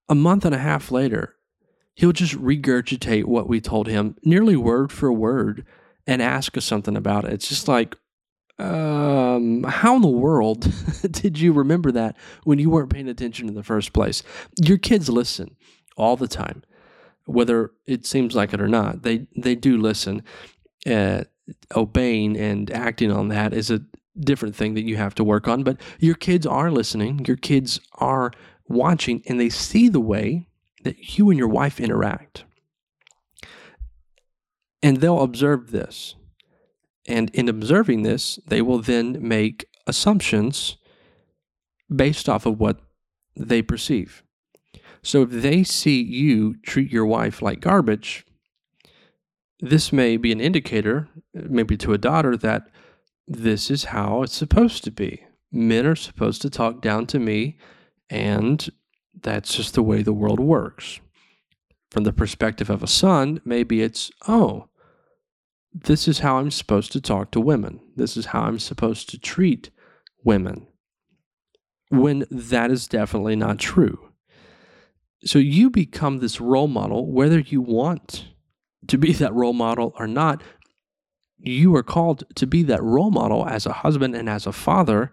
a 0.09 0.15
month 0.15 0.45
and 0.45 0.55
a 0.55 0.59
half 0.59 0.91
later, 0.91 1.37
he'll 1.95 2.13
just 2.13 2.35
regurgitate 2.35 3.25
what 3.25 3.49
we 3.49 3.61
told 3.61 3.87
him 3.87 4.17
nearly 4.25 4.57
word 4.57 4.93
for 4.93 5.13
word 5.13 5.65
and 6.07 6.21
ask 6.21 6.57
us 6.57 6.65
something 6.65 6.97
about 6.97 7.25
it. 7.25 7.33
It's 7.33 7.49
just 7.49 7.69
like, 7.69 7.97
um, 8.59 9.65
how 9.65 9.97
in 9.97 10.03
the 10.03 10.09
world 10.09 10.71
did 11.11 11.39
you 11.39 11.53
remember 11.53 11.91
that 11.93 12.17
when 12.45 12.59
you 12.59 12.71
weren't 12.71 12.91
paying 12.91 13.09
attention 13.09 13.49
in 13.49 13.55
the 13.55 13.63
first 13.63 13.93
place? 13.93 14.23
Your 14.63 14.79
kids 14.79 15.09
listen 15.09 15.57
all 15.97 16.17
the 16.17 16.29
time, 16.29 16.63
whether 17.27 17.73
it 17.87 18.07
seems 18.07 18.35
like 18.35 18.53
it 18.53 18.61
or 18.61 18.69
not. 18.69 19.03
They 19.03 19.27
they 19.37 19.55
do 19.55 19.77
listen. 19.77 20.23
Uh, 20.87 21.25
obeying 21.75 22.37
and 22.37 22.71
acting 22.71 23.11
on 23.11 23.29
that 23.29 23.53
is 23.53 23.71
a 23.71 23.83
different 24.19 24.55
thing 24.55 24.75
that 24.75 24.85
you 24.85 24.97
have 24.97 25.15
to 25.15 25.25
work 25.25 25.49
on. 25.49 25.63
But 25.63 25.81
your 25.99 26.15
kids 26.15 26.47
are 26.47 26.71
listening. 26.71 27.25
Your 27.27 27.37
kids 27.37 27.81
are 27.95 28.33
watching, 28.67 29.23
and 29.27 29.39
they 29.39 29.51
see 29.51 29.89
the 29.89 30.01
way 30.01 30.49
that 30.85 31.19
you 31.19 31.31
and 31.31 31.39
your 31.39 31.49
wife 31.49 31.81
interact. 31.81 32.45
And 34.83 34.99
they'll 34.99 35.23
observe 35.23 35.71
this. 35.71 36.15
And 37.07 37.31
in 37.31 37.49
observing 37.49 38.03
this, 38.03 38.39
they 38.47 38.63
will 38.63 38.81
then 38.81 39.19
make 39.21 39.67
assumptions 39.87 40.77
based 41.95 42.29
off 42.29 42.47
of 42.47 42.59
what 42.59 42.81
they 43.37 43.63
perceive. 43.63 44.23
So 45.03 45.23
if 45.23 45.31
they 45.31 45.65
see 45.65 46.03
you 46.03 46.57
treat 46.63 46.91
your 46.91 47.05
wife 47.05 47.43
like 47.43 47.61
garbage, 47.61 48.25
this 49.61 49.93
may 49.93 50.17
be 50.17 50.33
an 50.33 50.41
indicator, 50.41 51.09
maybe 51.35 51.77
to 51.79 51.93
a 51.93 51.99
daughter, 51.99 52.37
that 52.39 52.71
this 53.29 53.71
is 53.71 53.85
how 53.85 54.23
it's 54.23 54.37
supposed 54.37 54.85
to 54.85 54.91
be. 54.91 55.25
Men 55.53 55.87
are 55.87 55.97
supposed 55.97 56.43
to 56.43 56.51
talk 56.51 56.81
down 56.81 57.07
to 57.09 57.19
me, 57.19 57.59
and 58.11 58.69
that's 59.21 59.55
just 59.55 59.75
the 59.75 59.83
way 59.83 60.03
the 60.03 60.13
world 60.13 60.41
works. 60.41 61.01
From 61.91 62.05
the 62.05 62.13
perspective 62.13 62.71
of 62.71 62.83
a 62.83 62.89
son, 62.89 63.41
maybe 63.45 63.83
it's, 63.83 64.11
oh, 64.27 64.69
this 65.75 66.07
is 66.07 66.21
how 66.21 66.39
I'm 66.39 66.53
supposed 66.53 66.93
to 66.93 67.01
talk 67.01 67.33
to 67.33 67.41
women. 67.41 67.81
This 67.97 68.17
is 68.17 68.27
how 68.27 68.43
I'm 68.43 68.61
supposed 68.61 69.09
to 69.11 69.19
treat 69.19 69.71
women. 70.23 70.69
When 71.91 72.25
that 72.31 72.71
is 72.71 72.87
definitely 72.87 73.37
not 73.37 73.59
true. 73.59 74.11
So 75.25 75.39
you 75.39 75.71
become 75.71 76.19
this 76.19 76.41
role 76.41 76.69
model, 76.69 77.11
whether 77.11 77.41
you 77.41 77.61
want 77.61 78.29
to 78.89 78.99
be 78.99 79.13
that 79.15 79.35
role 79.35 79.53
model 79.53 79.93
or 79.99 80.07
not. 80.07 80.43
You 81.39 81.75
are 81.77 81.83
called 81.83 82.25
to 82.37 82.47
be 82.47 82.63
that 82.63 82.83
role 82.83 83.11
model 83.11 83.47
as 83.47 83.67
a 83.67 83.73
husband 83.73 84.15
and 84.15 84.29
as 84.31 84.47
a 84.47 84.53
father 84.53 85.13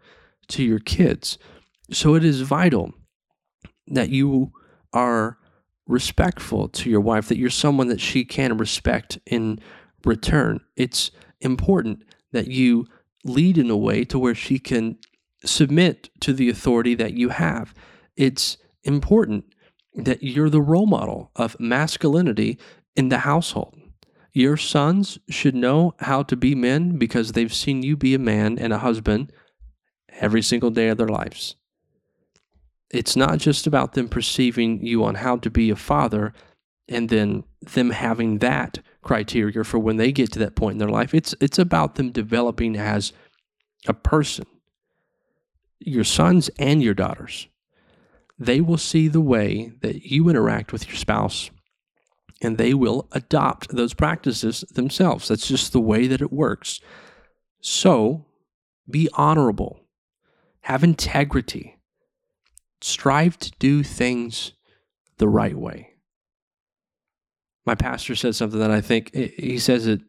to 0.50 0.64
your 0.64 0.80
kids. 0.80 1.38
So 1.92 2.16
it 2.16 2.24
is 2.24 2.42
vital 2.42 2.94
that 3.88 4.10
you 4.10 4.54
are 4.94 5.38
respectful 5.88 6.70
to 6.70 6.90
your 6.90 7.02
wife, 7.02 7.28
that 7.28 7.38
you're 7.38 7.50
someone 7.50 7.88
that 7.88 8.00
she 8.00 8.24
can 8.24 8.58
respect 8.58 9.20
in 9.26 9.60
return. 10.06 10.62
It's 10.76 11.12
important 11.40 12.04
that 12.32 12.48
you 12.48 12.88
lead 13.24 13.58
in 13.58 13.70
a 13.70 13.78
way 13.78 14.04
to 14.06 14.20
where 14.20 14.36
she 14.36 14.60
can 14.60 14.98
submit 15.46 16.10
to 16.22 16.34
the 16.34 16.50
authority 16.50 16.96
that 16.96 17.14
you 17.14 17.30
have. 17.30 17.74
It's 18.16 18.58
important 18.84 19.46
that 19.94 20.24
you're 20.24 20.50
the 20.50 20.62
role 20.62 20.86
model 20.86 21.32
of 21.36 21.60
masculinity 21.60 22.58
in 22.96 23.10
the 23.10 23.20
household. 23.20 23.78
Your 24.34 24.56
sons 24.56 25.20
should 25.30 25.56
know 25.56 25.94
how 26.00 26.24
to 26.24 26.36
be 26.36 26.56
men 26.56 26.98
because 26.98 27.34
they've 27.34 27.54
seen 27.54 27.84
you 27.84 27.98
be 27.98 28.14
a 28.14 28.20
man 28.20 28.58
and 28.58 28.72
a 28.72 28.78
husband 28.78 29.32
every 30.10 30.42
single 30.42 30.70
day 30.70 30.88
of 30.88 30.98
their 30.98 31.10
lives. 31.10 31.56
It's 32.90 33.16
not 33.16 33.40
just 33.40 33.68
about 33.68 33.94
them 33.94 34.08
perceiving 34.08 34.86
you 34.86 35.04
on 35.04 35.16
how 35.16 35.38
to 35.38 35.50
be 35.50 35.70
a 35.70 35.76
father 35.76 36.34
and 36.88 37.10
then 37.10 37.44
them 37.62 37.90
having 37.92 38.40
that 38.40 38.80
criteria 39.02 39.64
for 39.64 39.80
when 39.80 39.98
they 39.98 40.12
get 40.12 40.32
to 40.34 40.40
that 40.40 40.56
point 40.56 40.74
in 40.74 40.78
their 40.80 40.90
life. 40.90 41.14
It's 41.14 41.34
it's 41.40 41.60
about 41.60 41.96
them 41.96 42.12
developing 42.12 42.76
as 42.76 43.14
a 43.88 43.94
person. 43.94 44.46
Your 45.80 46.04
sons 46.04 46.50
and 46.60 46.84
your 46.84 46.94
daughters. 46.94 47.48
They 48.38 48.62
will 48.62 48.78
see 48.78 49.08
the 49.08 49.22
way 49.22 49.72
that 49.82 50.04
you 50.10 50.30
interact 50.30 50.72
with 50.72 50.88
your 50.88 50.96
spouse 50.96 51.52
and 52.42 52.58
they 52.58 52.74
will 52.74 53.08
adopt 53.12 53.70
those 53.70 53.94
practices 53.94 54.62
themselves. 54.74 55.28
That's 55.28 55.48
just 55.48 55.74
the 55.74 55.80
way 55.80 56.08
that 56.08 56.22
it 56.22 56.34
works. 56.34 56.82
So, 57.62 58.26
be 58.90 59.08
honorable, 59.14 59.82
have 60.62 60.84
integrity, 60.84 61.78
strive 62.82 63.38
to 63.40 63.52
do 63.60 63.84
things 63.84 64.54
the 65.18 65.30
right 65.30 65.56
way. 65.56 65.91
My 67.66 67.76
pastor 67.76 68.16
said 68.16 68.36
something 68.36 68.60
that 68.60 68.72
I 68.72 68.82
think 68.82 69.12
eh, 69.14 69.30
he 69.38 69.60
says 69.60 69.88
it. 69.88 70.02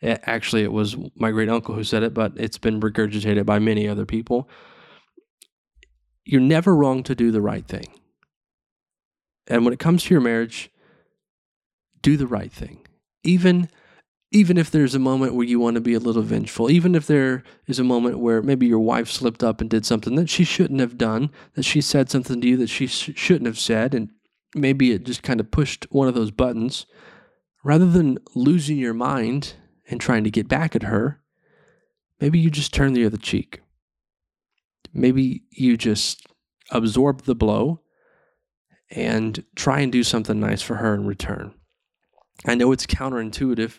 Eh, 0.00 0.16
actually, 0.24 0.62
it 0.62 0.72
was 0.72 0.96
my 1.14 1.30
great 1.30 1.48
uncle 1.48 1.74
who 1.74 1.84
said 1.84 2.02
it, 2.02 2.14
but 2.14 2.32
it's 2.36 2.58
been 2.58 2.80
regurgitated 2.80 3.46
by 3.46 3.58
many 3.58 3.86
other 3.86 4.06
people. 4.06 4.48
You're 6.24 6.40
never 6.40 6.74
wrong 6.74 7.02
to 7.04 7.14
do 7.14 7.30
the 7.30 7.40
right 7.40 7.66
thing. 7.66 7.86
And 9.46 9.64
when 9.64 9.74
it 9.74 9.80
comes 9.80 10.04
to 10.04 10.14
your 10.14 10.20
marriage, 10.20 10.70
do 12.00 12.16
the 12.16 12.26
right 12.26 12.52
thing. 12.52 12.86
Even 13.22 13.68
even 14.34 14.56
if 14.56 14.70
there's 14.70 14.94
a 14.94 14.98
moment 14.98 15.34
where 15.34 15.46
you 15.46 15.60
want 15.60 15.74
to 15.74 15.80
be 15.80 15.92
a 15.92 16.00
little 16.00 16.22
vengeful, 16.22 16.70
even 16.70 16.94
if 16.94 17.06
there 17.06 17.42
is 17.66 17.78
a 17.78 17.84
moment 17.84 18.18
where 18.18 18.40
maybe 18.40 18.66
your 18.66 18.78
wife 18.78 19.10
slipped 19.10 19.44
up 19.44 19.60
and 19.60 19.68
did 19.68 19.84
something 19.84 20.14
that 20.14 20.30
she 20.30 20.42
shouldn't 20.42 20.80
have 20.80 20.96
done, 20.96 21.30
that 21.54 21.64
she 21.64 21.82
said 21.82 22.08
something 22.08 22.40
to 22.40 22.48
you 22.48 22.56
that 22.56 22.70
she 22.70 22.86
sh- 22.86 23.10
shouldn't 23.14 23.46
have 23.46 23.58
said, 23.58 23.94
and 23.94 24.08
maybe 24.54 24.92
it 24.92 25.04
just 25.04 25.22
kind 25.22 25.40
of 25.40 25.50
pushed 25.50 25.86
one 25.90 26.08
of 26.08 26.14
those 26.14 26.30
buttons, 26.30 26.86
rather 27.64 27.86
than 27.86 28.18
losing 28.34 28.76
your 28.76 28.94
mind 28.94 29.54
and 29.88 30.00
trying 30.00 30.24
to 30.24 30.30
get 30.30 30.48
back 30.48 30.74
at 30.74 30.82
her, 30.84 31.20
maybe 32.20 32.38
you 32.38 32.50
just 32.50 32.74
turn 32.74 32.92
the 32.92 33.06
other 33.06 33.16
cheek. 33.16 33.60
Maybe 34.92 35.42
you 35.50 35.76
just 35.76 36.26
absorb 36.70 37.22
the 37.22 37.34
blow 37.34 37.80
and 38.90 39.44
try 39.56 39.80
and 39.80 39.90
do 39.90 40.02
something 40.02 40.38
nice 40.38 40.60
for 40.60 40.76
her 40.76 40.94
in 40.94 41.06
return. 41.06 41.54
I 42.44 42.54
know 42.54 42.72
it's 42.72 42.86
counterintuitive, 42.86 43.78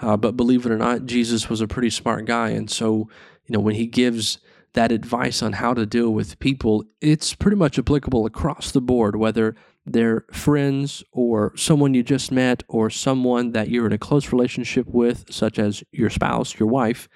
uh, 0.00 0.16
but 0.16 0.36
believe 0.36 0.66
it 0.66 0.72
or 0.72 0.78
not, 0.78 1.06
Jesus 1.06 1.48
was 1.48 1.60
a 1.60 1.66
pretty 1.66 1.90
smart 1.90 2.26
guy. 2.26 2.50
And 2.50 2.70
so, 2.70 3.08
you 3.46 3.52
know, 3.52 3.60
when 3.60 3.74
he 3.74 3.86
gives 3.86 4.38
that 4.74 4.92
advice 4.92 5.42
on 5.42 5.54
how 5.54 5.74
to 5.74 5.84
deal 5.84 6.10
with 6.10 6.38
people, 6.38 6.84
it's 7.00 7.34
pretty 7.34 7.56
much 7.56 7.78
applicable 7.78 8.24
across 8.24 8.70
the 8.70 8.80
board, 8.80 9.16
whether 9.16 9.56
they're 9.84 10.24
friends 10.32 11.02
or 11.12 11.56
someone 11.56 11.94
you 11.94 12.02
just 12.02 12.30
met 12.30 12.62
or 12.68 12.88
someone 12.88 13.52
that 13.52 13.68
you're 13.68 13.86
in 13.86 13.92
a 13.92 13.98
close 13.98 14.32
relationship 14.32 14.86
with, 14.86 15.24
such 15.30 15.58
as 15.58 15.82
your 15.90 16.10
spouse, 16.10 16.58
your 16.58 16.68
wife. 16.68 17.08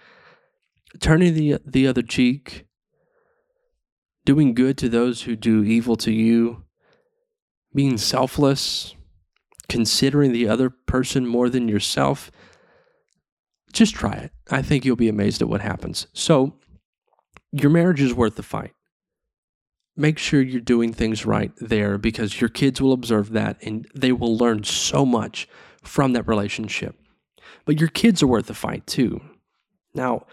Turning 1.00 1.34
the, 1.34 1.58
the 1.64 1.86
other 1.86 2.02
cheek, 2.02 2.66
doing 4.24 4.54
good 4.54 4.76
to 4.78 4.88
those 4.88 5.22
who 5.22 5.36
do 5.36 5.62
evil 5.62 5.96
to 5.96 6.12
you, 6.12 6.64
being 7.74 7.98
selfless, 7.98 8.94
considering 9.68 10.32
the 10.32 10.48
other 10.48 10.70
person 10.70 11.26
more 11.26 11.48
than 11.48 11.68
yourself, 11.68 12.30
just 13.72 13.94
try 13.94 14.14
it. 14.14 14.32
I 14.50 14.62
think 14.62 14.84
you'll 14.84 14.96
be 14.96 15.08
amazed 15.08 15.42
at 15.42 15.48
what 15.48 15.60
happens. 15.60 16.06
So, 16.12 16.58
your 17.52 17.70
marriage 17.70 18.00
is 18.00 18.14
worth 18.14 18.36
the 18.36 18.42
fight. 18.42 18.72
Make 19.96 20.18
sure 20.18 20.42
you're 20.42 20.60
doing 20.60 20.92
things 20.92 21.24
right 21.24 21.52
there 21.58 21.96
because 21.96 22.40
your 22.40 22.50
kids 22.50 22.80
will 22.80 22.92
observe 22.92 23.30
that 23.30 23.56
and 23.62 23.88
they 23.94 24.12
will 24.12 24.36
learn 24.36 24.64
so 24.64 25.06
much 25.06 25.48
from 25.82 26.12
that 26.12 26.28
relationship. 26.28 26.96
But 27.64 27.80
your 27.80 27.88
kids 27.88 28.22
are 28.22 28.26
worth 28.26 28.46
the 28.46 28.54
fight 28.54 28.86
too. 28.86 29.20
Now, 29.94 30.26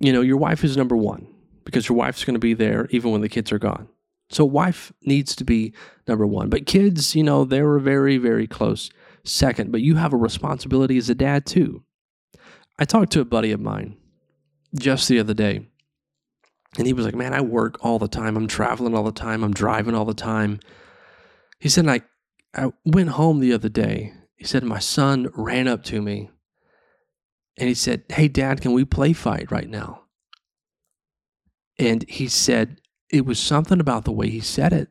you 0.00 0.12
know, 0.12 0.22
your 0.22 0.38
wife 0.38 0.64
is 0.64 0.76
number 0.76 0.96
one 0.96 1.26
because 1.64 1.88
your 1.88 1.98
wife's 1.98 2.24
going 2.24 2.34
to 2.34 2.40
be 2.40 2.54
there 2.54 2.88
even 2.90 3.10
when 3.10 3.20
the 3.20 3.28
kids 3.28 3.52
are 3.52 3.58
gone. 3.58 3.88
So 4.30 4.44
wife 4.44 4.92
needs 5.02 5.34
to 5.36 5.44
be 5.44 5.74
number 6.06 6.26
one. 6.26 6.48
But 6.48 6.66
kids, 6.66 7.14
you 7.14 7.22
know, 7.22 7.44
they 7.44 7.62
were 7.62 7.78
very, 7.78 8.18
very 8.18 8.46
close 8.46 8.90
second. 9.24 9.72
But 9.72 9.80
you 9.80 9.96
have 9.96 10.12
a 10.12 10.18
responsibility 10.18 10.98
as 10.98 11.10
a 11.10 11.14
dad 11.14 11.46
too. 11.46 11.82
I 12.78 12.84
talked 12.84 13.12
to 13.12 13.20
a 13.20 13.24
buddy 13.24 13.52
of 13.52 13.60
mine 13.60 13.96
just 14.78 15.08
the 15.08 15.18
other 15.18 15.34
day, 15.34 15.66
and 16.78 16.86
he 16.86 16.94
was 16.94 17.04
like, 17.04 17.14
Man, 17.14 17.34
I 17.34 17.42
work 17.42 17.76
all 17.84 17.98
the 17.98 18.08
time. 18.08 18.36
I'm 18.36 18.46
traveling 18.46 18.94
all 18.94 19.04
the 19.04 19.12
time. 19.12 19.44
I'm 19.44 19.52
driving 19.52 19.94
all 19.94 20.06
the 20.06 20.14
time. 20.14 20.60
He 21.60 21.68
said, 21.68 21.86
I, 21.86 22.00
I 22.54 22.72
went 22.86 23.10
home 23.10 23.40
the 23.40 23.52
other 23.52 23.68
day. 23.68 24.14
He 24.36 24.44
said, 24.44 24.62
My 24.64 24.78
son 24.78 25.28
ran 25.34 25.68
up 25.68 25.82
to 25.84 26.00
me 26.00 26.30
and 27.58 27.68
he 27.68 27.74
said, 27.74 28.04
Hey, 28.08 28.28
dad, 28.28 28.62
can 28.62 28.72
we 28.72 28.84
play 28.84 29.12
fight 29.12 29.50
right 29.50 29.68
now? 29.68 30.04
And 31.78 32.08
he 32.08 32.28
said, 32.28 32.80
it 33.10 33.24
was 33.24 33.38
something 33.38 33.80
about 33.80 34.04
the 34.04 34.12
way 34.12 34.28
he 34.28 34.40
said 34.40 34.72
it. 34.72 34.88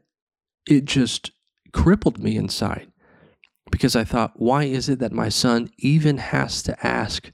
It 0.67 0.85
just 0.85 1.31
crippled 1.73 2.19
me 2.19 2.35
inside 2.35 2.91
because 3.71 3.95
I 3.95 4.03
thought, 4.03 4.33
why 4.35 4.63
is 4.63 4.89
it 4.89 4.99
that 4.99 5.11
my 5.11 5.29
son 5.29 5.69
even 5.77 6.17
has 6.17 6.63
to 6.63 6.85
ask 6.85 7.31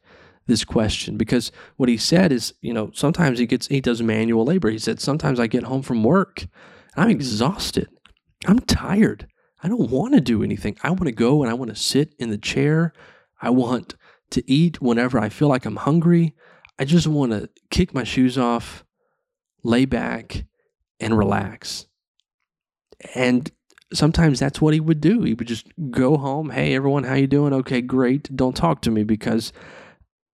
this 0.48 0.64
question? 0.64 1.18
Because 1.18 1.52
what 1.78 1.90
he 1.90 1.98
said 1.98 2.32
is, 2.32 2.54
you 2.62 2.74
know, 2.74 2.92
sometimes 2.94 3.40
he 3.40 3.46
gets, 3.46 3.68
he 3.68 3.82
does 3.82 4.02
manual 4.02 4.46
labor. 4.46 4.70
He 4.70 4.80
said, 4.80 5.00
sometimes 5.00 5.40
I 5.40 5.48
get 5.48 5.64
home 5.64 5.82
from 5.82 6.04
work 6.04 6.48
I'm 6.96 7.10
exhausted. 7.10 7.90
I'm 8.46 8.60
tired. 8.60 9.28
I 9.62 9.68
don't 9.68 9.90
want 9.90 10.14
to 10.14 10.22
do 10.22 10.44
anything. 10.44 10.78
I 10.84 10.90
want 10.90 11.06
to 11.06 11.12
go 11.12 11.42
and 11.42 11.50
I 11.50 11.54
want 11.54 11.74
to 11.74 11.82
sit 11.82 12.14
in 12.20 12.30
the 12.30 12.38
chair. 12.38 12.94
I 13.42 13.50
want 13.50 13.96
to 14.32 14.44
eat 14.52 14.82
whenever 14.82 15.18
I 15.20 15.30
feel 15.30 15.48
like 15.48 15.66
I'm 15.66 15.78
hungry. 15.78 16.36
I 16.78 16.86
just 16.86 17.08
want 17.08 17.32
to 17.32 17.50
kick 17.70 17.94
my 17.94 18.04
shoes 18.04 18.38
off, 18.38 18.84
lay 19.64 19.86
back, 19.86 20.46
and 21.00 21.18
relax. 21.18 21.88
And 23.16 23.50
sometimes 23.94 24.40
that's 24.40 24.60
what 24.60 24.74
he 24.74 24.80
would 24.80 25.02
do. 25.02 25.22
He 25.22 25.34
would 25.34 25.48
just 25.48 25.68
go 25.92 26.18
home, 26.18 26.50
"Hey 26.50 26.74
everyone, 26.74 27.04
how 27.04 27.16
you 27.16 27.28
doing? 27.28 27.54
Okay, 27.54 27.82
great. 27.82 28.36
Don't 28.36 28.56
talk 28.56 28.82
to 28.82 28.92
me 28.92 29.04
because 29.04 29.54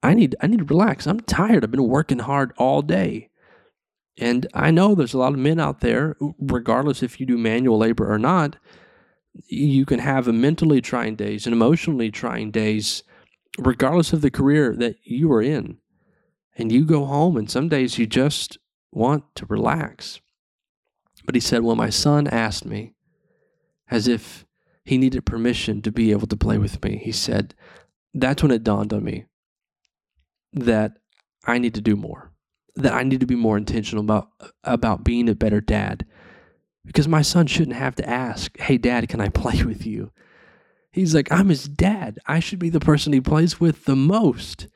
I 0.02 0.14
need 0.14 0.36
I 0.42 0.48
need 0.48 0.60
to 0.60 0.66
relax. 0.66 1.08
I'm 1.08 1.20
tired. 1.20 1.64
I've 1.64 1.72
been 1.72 1.88
working 1.88 2.20
hard 2.20 2.54
all 2.58 2.82
day." 2.82 3.30
And 4.20 4.48
I 4.54 4.72
know 4.72 4.96
there's 4.96 5.14
a 5.14 5.18
lot 5.18 5.34
of 5.34 5.40
men 5.40 5.60
out 5.60 5.80
there, 5.80 6.18
regardless 6.40 7.02
if 7.02 7.20
you 7.20 7.26
do 7.26 7.38
manual 7.38 7.78
labor 7.78 8.12
or 8.12 8.20
not, 8.20 8.58
you 9.48 9.86
can 9.86 10.00
have 10.00 10.28
a 10.28 10.34
mentally 10.34 10.82
trying 10.82 11.16
days 11.16 11.46
and 11.46 11.54
emotionally 11.54 12.12
trying 12.12 12.52
days, 12.52 13.04
regardless 13.58 14.12
of 14.12 14.22
the 14.22 14.32
career 14.32 14.76
that 14.76 14.98
you 15.04 15.32
are 15.32 15.42
in. 15.42 15.78
And 16.58 16.72
you 16.72 16.84
go 16.84 17.06
home, 17.06 17.38
and 17.38 17.50
some 17.50 17.70
days 17.70 17.98
you 17.98 18.06
just 18.06 18.58
want 18.92 19.24
to 19.36 19.46
relax. 19.46 20.20
But 21.26 21.36
he 21.36 21.42
said, 21.42 21.62
Well, 21.64 21.78
my 21.78 21.90
son 21.90 22.28
asked 22.28 22.66
me, 22.66 22.96
as 23.90 24.08
if 24.08 24.46
he 24.84 24.98
needed 24.98 25.26
permission 25.26 25.82
to 25.84 25.92
be 25.92 26.12
able 26.12 26.28
to 26.28 26.36
play 26.36 26.58
with 26.58 26.84
me, 26.84 26.98
he 26.98 27.14
said, 27.14 27.56
That's 28.14 28.44
when 28.44 28.52
it 28.52 28.64
dawned 28.64 28.92
on 28.92 29.06
me 29.06 29.26
that 30.54 30.98
I 31.46 31.58
need 31.58 31.76
to 31.76 31.82
do 31.82 31.96
more, 31.96 32.32
that 32.76 32.94
I 32.94 33.04
need 33.04 33.20
to 33.20 33.26
be 33.26 33.36
more 33.36 33.58
intentional 33.58 34.04
about, 34.04 34.30
about 34.64 35.04
being 35.04 35.30
a 35.30 35.36
better 35.36 35.62
dad 35.62 36.06
because 36.86 37.08
my 37.08 37.22
son 37.22 37.46
shouldn't 37.48 37.76
have 37.76 37.96
to 37.96 38.10
ask, 38.10 38.58
Hey, 38.58 38.78
dad, 38.78 39.10
can 39.10 39.22
I 39.22 39.30
play 39.30 39.64
with 39.66 39.86
you? 39.86 40.12
He's 40.92 41.14
like, 41.14 41.32
I'm 41.32 41.50
his 41.50 41.68
dad. 41.68 42.18
I 42.26 42.40
should 42.40 42.60
be 42.60 42.70
the 42.70 42.80
person 42.80 43.14
he 43.14 43.22
plays 43.22 43.60
with 43.60 43.86
the 43.86 43.96
most. 43.96 44.68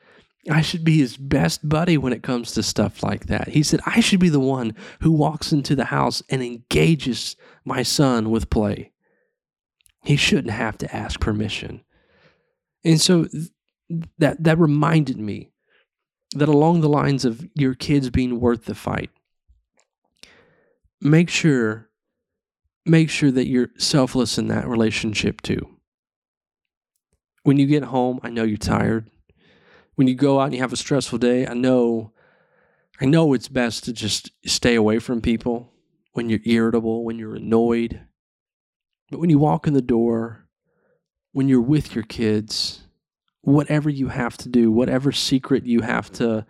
I 0.49 0.61
should 0.61 0.83
be 0.83 0.99
his 0.99 1.17
best 1.17 1.67
buddy 1.67 1.97
when 1.97 2.13
it 2.13 2.21
comes 2.21 2.51
to 2.51 2.63
stuff 2.63 3.01
like 3.01 3.27
that. 3.27 3.47
He 3.47 3.63
said, 3.63 3.79
I 3.85 3.99
should 3.99 4.19
be 4.19 4.29
the 4.29 4.39
one 4.39 4.75
who 4.99 5.11
walks 5.11 5.51
into 5.51 5.75
the 5.75 5.85
house 5.85 6.21
and 6.29 6.43
engages 6.43 7.35
my 7.65 7.81
son 7.81 8.29
with 8.29 8.49
play. 8.49 8.91
He 10.03 10.17
shouldn't 10.17 10.53
have 10.53 10.77
to 10.79 10.95
ask 10.95 11.19
permission. 11.19 11.83
And 12.83 12.99
so 12.99 13.27
that, 14.19 14.43
that 14.43 14.59
reminded 14.59 15.17
me 15.17 15.52
that 16.35 16.49
along 16.49 16.81
the 16.81 16.89
lines 16.89 17.25
of 17.25 17.47
your 17.55 17.73
kids 17.73 18.09
being 18.09 18.39
worth 18.39 18.65
the 18.65 18.75
fight, 18.75 19.09
make 21.01 21.29
sure 21.29 21.89
make 22.85 23.09
sure 23.09 23.31
that 23.31 23.47
you're 23.47 23.69
selfless 23.77 24.37
in 24.37 24.47
that 24.47 24.67
relationship 24.67 25.41
too. 25.41 25.77
When 27.43 27.57
you 27.57 27.65
get 27.65 27.83
home, 27.83 28.19
I 28.23 28.29
know 28.29 28.43
you're 28.43 28.57
tired. 28.57 29.09
When 29.95 30.07
you 30.07 30.15
go 30.15 30.39
out 30.39 30.45
and 30.45 30.55
you 30.55 30.61
have 30.61 30.73
a 30.73 30.77
stressful 30.77 31.19
day, 31.19 31.47
I 31.47 31.53
know 31.53 32.11
I 33.01 33.05
know 33.05 33.33
it's 33.33 33.47
best 33.47 33.83
to 33.85 33.93
just 33.93 34.31
stay 34.45 34.75
away 34.75 34.99
from 34.99 35.21
people 35.21 35.73
when 36.13 36.29
you're 36.29 36.39
irritable, 36.45 37.03
when 37.03 37.17
you're 37.17 37.35
annoyed. 37.35 38.01
But 39.09 39.19
when 39.19 39.29
you 39.29 39.39
walk 39.39 39.67
in 39.67 39.73
the 39.73 39.81
door, 39.81 40.47
when 41.31 41.49
you're 41.49 41.61
with 41.61 41.95
your 41.95 42.03
kids, 42.03 42.82
whatever 43.43 43.89
you 43.89 44.07
have 44.07 44.37
to 44.37 44.49
do, 44.49 44.71
whatever 44.71 45.11
secret 45.11 45.65
you 45.65 45.81
have 45.81 46.11
to 46.13 46.45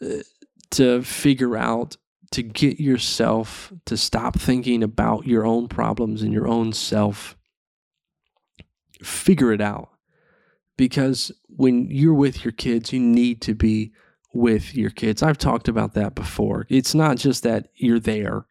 uh, 0.00 0.06
to 0.70 1.02
figure 1.02 1.56
out 1.56 1.96
to 2.30 2.42
get 2.42 2.80
yourself 2.80 3.72
to 3.84 3.96
stop 3.96 4.38
thinking 4.38 4.82
about 4.82 5.26
your 5.26 5.46
own 5.46 5.68
problems 5.68 6.22
and 6.22 6.32
your 6.32 6.48
own 6.48 6.72
self. 6.72 7.36
Figure 9.02 9.52
it 9.52 9.60
out. 9.60 9.90
Because 10.76 11.30
when 11.46 11.88
you're 11.88 12.14
with 12.14 12.44
your 12.44 12.50
kids, 12.50 12.92
you 12.92 12.98
need 12.98 13.40
to 13.42 13.54
be 13.54 13.92
with 14.32 14.74
your 14.74 14.90
kids. 14.90 15.22
I've 15.22 15.38
talked 15.38 15.68
about 15.68 15.94
that 15.94 16.16
before. 16.16 16.66
It's 16.68 16.94
not 16.94 17.18
just 17.18 17.44
that 17.44 17.68
you're 17.76 18.00
there, 18.00 18.46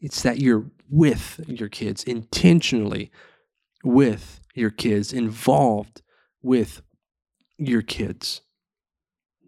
it's 0.00 0.22
that 0.22 0.38
you're 0.38 0.66
with 0.88 1.40
your 1.48 1.68
kids, 1.68 2.04
intentionally 2.04 3.10
with 3.82 4.40
your 4.54 4.70
kids, 4.70 5.12
involved 5.12 6.02
with 6.40 6.82
your 7.68 7.82
kids. 7.82 8.40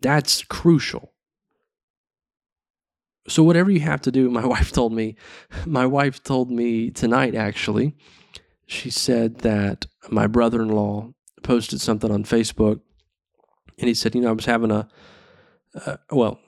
That's 0.00 0.42
crucial. 0.44 1.12
So 3.28 3.42
whatever 3.42 3.70
you 3.70 3.80
have 3.80 4.02
to 4.02 4.12
do, 4.12 4.30
my 4.40 4.46
wife 4.46 4.72
told 4.72 4.92
me, 4.92 5.16
my 5.64 5.86
wife 5.86 6.22
told 6.22 6.50
me 6.50 6.90
tonight 6.90 7.34
actually, 7.34 7.96
she 8.66 8.90
said 8.90 9.38
that 9.40 9.86
my 10.10 10.26
brother-in-law 10.26 11.12
posted 11.42 11.80
something 11.80 12.10
on 12.10 12.24
Facebook 12.24 12.80
and 13.78 13.88
he 13.88 13.94
said, 13.94 14.14
you 14.14 14.20
know, 14.20 14.30
I 14.30 14.32
was 14.32 14.46
having 14.46 14.70
a, 14.70 14.88
uh, 15.74 15.96
well, 16.10 16.40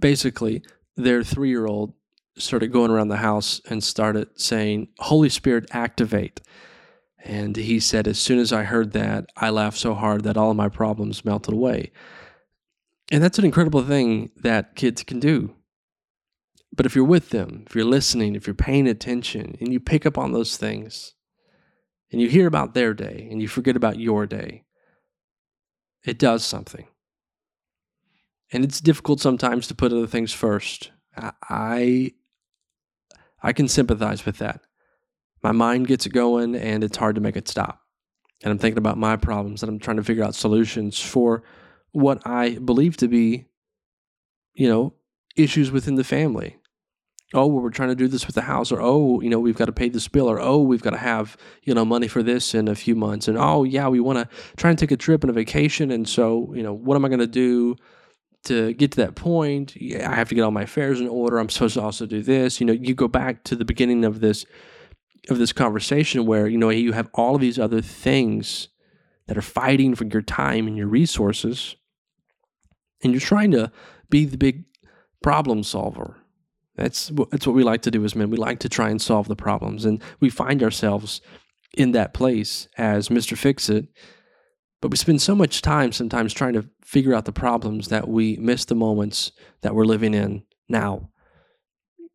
basically 0.00 0.62
their 0.96 1.22
three-year-old 1.22 1.92
started 2.36 2.72
going 2.72 2.90
around 2.90 3.08
the 3.08 3.16
house 3.16 3.60
and 3.68 3.82
started 3.82 4.28
saying, 4.36 4.88
Holy 4.98 5.28
Spirit, 5.28 5.68
activate. 5.72 6.40
And 7.24 7.56
he 7.56 7.80
said, 7.80 8.06
as 8.06 8.18
soon 8.18 8.38
as 8.38 8.52
I 8.52 8.64
heard 8.64 8.92
that, 8.92 9.30
I 9.34 9.48
laughed 9.48 9.78
so 9.78 9.94
hard 9.94 10.24
that 10.24 10.36
all 10.36 10.52
my 10.52 10.68
problems 10.68 11.24
melted 11.24 11.54
away. 11.54 11.90
And 13.10 13.24
that's 13.24 13.38
an 13.38 13.46
incredible 13.46 13.82
thing 13.82 14.30
that 14.36 14.76
kids 14.76 15.02
can 15.02 15.20
do. 15.20 15.54
But 16.70 16.84
if 16.84 16.94
you're 16.94 17.04
with 17.04 17.30
them, 17.30 17.64
if 17.66 17.74
you're 17.74 17.84
listening, 17.84 18.34
if 18.34 18.46
you're 18.46 18.54
paying 18.54 18.86
attention, 18.86 19.56
and 19.58 19.72
you 19.72 19.80
pick 19.80 20.04
up 20.04 20.18
on 20.18 20.32
those 20.32 20.58
things, 20.58 21.14
and 22.12 22.20
you 22.20 22.28
hear 22.28 22.46
about 22.46 22.74
their 22.74 22.92
day, 22.92 23.26
and 23.30 23.40
you 23.40 23.48
forget 23.48 23.76
about 23.76 23.98
your 23.98 24.26
day, 24.26 24.64
it 26.04 26.18
does 26.18 26.44
something. 26.44 26.86
And 28.52 28.64
it's 28.64 28.80
difficult 28.80 29.20
sometimes 29.20 29.66
to 29.68 29.74
put 29.74 29.92
other 29.92 30.06
things 30.06 30.32
first. 30.32 30.90
I 31.16 32.12
I 33.42 33.52
can 33.52 33.68
sympathize 33.68 34.26
with 34.26 34.38
that. 34.38 34.62
My 35.44 35.52
mind 35.52 35.86
gets 35.86 36.06
going 36.06 36.56
and 36.56 36.82
it's 36.82 36.96
hard 36.96 37.16
to 37.16 37.20
make 37.20 37.36
it 37.36 37.48
stop. 37.48 37.82
And 38.42 38.50
I'm 38.50 38.58
thinking 38.58 38.78
about 38.78 38.96
my 38.96 39.16
problems 39.16 39.62
and 39.62 39.70
I'm 39.70 39.78
trying 39.78 39.98
to 39.98 40.02
figure 40.02 40.24
out 40.24 40.34
solutions 40.34 40.98
for 40.98 41.44
what 41.92 42.26
I 42.26 42.56
believe 42.56 42.96
to 42.96 43.08
be, 43.08 43.44
you 44.54 44.68
know, 44.68 44.94
issues 45.36 45.70
within 45.70 45.96
the 45.96 46.04
family. 46.04 46.56
Oh 47.34 47.46
well, 47.46 47.62
we're 47.62 47.70
trying 47.70 47.90
to 47.90 47.94
do 47.94 48.08
this 48.08 48.26
with 48.26 48.36
the 48.36 48.42
house 48.42 48.72
or 48.72 48.80
oh 48.80 49.20
you 49.20 49.28
know 49.28 49.40
we've 49.40 49.56
got 49.56 49.64
to 49.64 49.72
pay 49.72 49.88
this 49.88 50.08
bill 50.08 50.30
or 50.30 50.40
oh 50.40 50.58
we've 50.58 50.82
got 50.82 50.90
to 50.90 50.98
have 50.98 51.36
you 51.64 51.74
know 51.74 51.84
money 51.84 52.06
for 52.06 52.22
this 52.22 52.54
in 52.54 52.68
a 52.68 52.76
few 52.76 52.94
months 52.94 53.26
and 53.26 53.36
oh 53.36 53.64
yeah 53.64 53.88
we 53.88 53.98
want 53.98 54.18
to 54.18 54.36
try 54.56 54.70
and 54.70 54.78
take 54.78 54.92
a 54.92 54.96
trip 54.96 55.24
and 55.24 55.30
a 55.30 55.32
vacation 55.32 55.90
and 55.90 56.08
so 56.08 56.52
you 56.54 56.62
know 56.62 56.72
what 56.72 56.94
am 56.94 57.04
i 57.04 57.08
going 57.08 57.18
to 57.18 57.26
do 57.26 57.74
to 58.44 58.72
get 58.74 58.92
to 58.92 58.98
that 58.98 59.14
point? 59.14 59.74
I 59.80 60.14
have 60.14 60.28
to 60.28 60.34
get 60.34 60.42
all 60.42 60.50
my 60.50 60.62
affairs 60.62 61.00
in 61.00 61.08
order. 61.08 61.38
I'm 61.38 61.48
supposed 61.48 61.74
to 61.74 61.82
also 61.82 62.06
do 62.06 62.22
this. 62.22 62.60
You 62.60 62.66
know 62.66 62.72
you 62.72 62.94
go 62.94 63.08
back 63.08 63.42
to 63.44 63.56
the 63.56 63.64
beginning 63.64 64.04
of 64.04 64.20
this 64.20 64.46
of 65.30 65.38
this 65.38 65.52
conversation 65.52 66.26
where 66.26 66.46
you 66.46 66.58
know 66.58 66.70
you 66.70 66.92
have 66.92 67.10
all 67.14 67.34
of 67.34 67.40
these 67.40 67.58
other 67.58 67.80
things 67.80 68.68
that 69.26 69.38
are 69.38 69.42
fighting 69.42 69.94
for 69.94 70.04
your 70.04 70.22
time 70.22 70.66
and 70.66 70.76
your 70.76 70.86
resources 70.86 71.76
and 73.02 73.12
you're 73.12 73.20
trying 73.20 73.50
to 73.50 73.70
be 74.10 74.24
the 74.24 74.36
big 74.36 74.64
problem 75.22 75.62
solver 75.62 76.18
that's 76.76 77.12
that's 77.30 77.46
what 77.46 77.54
we 77.54 77.62
like 77.62 77.82
to 77.82 77.90
do 77.90 78.04
as 78.04 78.16
men. 78.16 78.30
We 78.30 78.36
like 78.36 78.58
to 78.60 78.68
try 78.68 78.90
and 78.90 79.00
solve 79.00 79.28
the 79.28 79.36
problems, 79.36 79.84
and 79.84 80.02
we 80.20 80.28
find 80.28 80.62
ourselves 80.62 81.20
in 81.76 81.92
that 81.92 82.14
place 82.14 82.68
as 82.76 83.10
Mister 83.10 83.36
Fix 83.36 83.68
It. 83.68 83.86
But 84.80 84.90
we 84.90 84.96
spend 84.96 85.22
so 85.22 85.34
much 85.34 85.62
time 85.62 85.92
sometimes 85.92 86.34
trying 86.34 86.52
to 86.54 86.68
figure 86.82 87.14
out 87.14 87.24
the 87.24 87.32
problems 87.32 87.88
that 87.88 88.08
we 88.08 88.36
miss 88.36 88.64
the 88.64 88.74
moments 88.74 89.32
that 89.62 89.74
we're 89.74 89.86
living 89.86 90.12
in 90.14 90.42
now. 90.68 91.10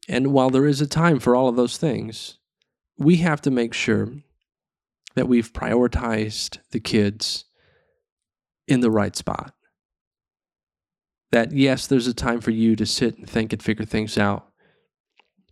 And 0.07 0.33
while 0.33 0.49
there 0.49 0.67
is 0.67 0.81
a 0.81 0.87
time 0.87 1.19
for 1.19 1.35
all 1.35 1.47
of 1.47 1.55
those 1.55 1.77
things, 1.77 2.37
we 2.99 3.17
have 3.17 3.41
to 3.41 3.51
make 3.51 3.73
sure 3.73 4.09
that 5.15 5.27
we've 5.27 5.51
prioritized 5.53 6.59
the 6.71 6.79
kids 6.79 7.45
in 8.67 8.81
the 8.81 8.91
right 8.91 9.15
spot. 9.15 9.53
That 11.31 11.51
yes, 11.51 11.87
there's 11.87 12.07
a 12.07 12.13
time 12.13 12.41
for 12.41 12.51
you 12.51 12.75
to 12.75 12.85
sit 12.85 13.17
and 13.17 13.27
think 13.27 13.53
and 13.53 13.63
figure 13.63 13.85
things 13.85 14.17
out. 14.17 14.47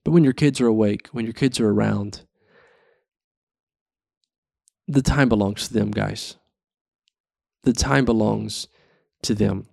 But 0.04 0.12
when 0.12 0.24
your 0.24 0.34
kids 0.34 0.62
are 0.62 0.68
awake, 0.68 1.08
when 1.12 1.26
your 1.26 1.34
kids 1.34 1.60
are 1.60 1.70
around, 1.70 2.22
the 4.88 5.02
time 5.02 5.30
belongs 5.30 5.68
to 5.68 5.74
them, 5.74 5.92
guys. 5.92 6.36
The 7.64 7.74
time 7.74 8.06
belongs 8.06 8.68
to 9.24 9.36
them. 9.36 9.68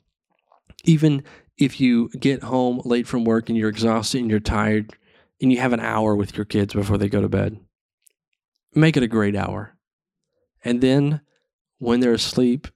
Even 0.85 1.23
if 1.57 1.81
you 1.81 2.09
get 2.19 2.43
home 2.43 2.83
late 2.85 3.07
from 3.07 3.25
work 3.25 3.49
and 3.49 3.57
you're 3.57 3.69
exhausted 3.69 4.21
and 4.21 4.31
you're 4.31 4.41
tired 4.41 4.93
and 5.41 5.53
you 5.53 5.61
have 5.61 5.73
an 5.73 5.81
hour 5.81 6.17
with 6.17 6.37
your 6.37 6.45
kids 6.45 6.75
before 6.75 6.99
they 6.99 7.09
go 7.09 7.21
to 7.21 7.29
bed, 7.29 7.64
make 8.75 8.97
it 8.97 9.03
a 9.03 9.09
great 9.09 9.37
hour. 9.37 9.77
And 10.65 10.81
then 10.81 11.21
when 11.79 12.01
they're 12.01 12.15
asleep, 12.15 12.69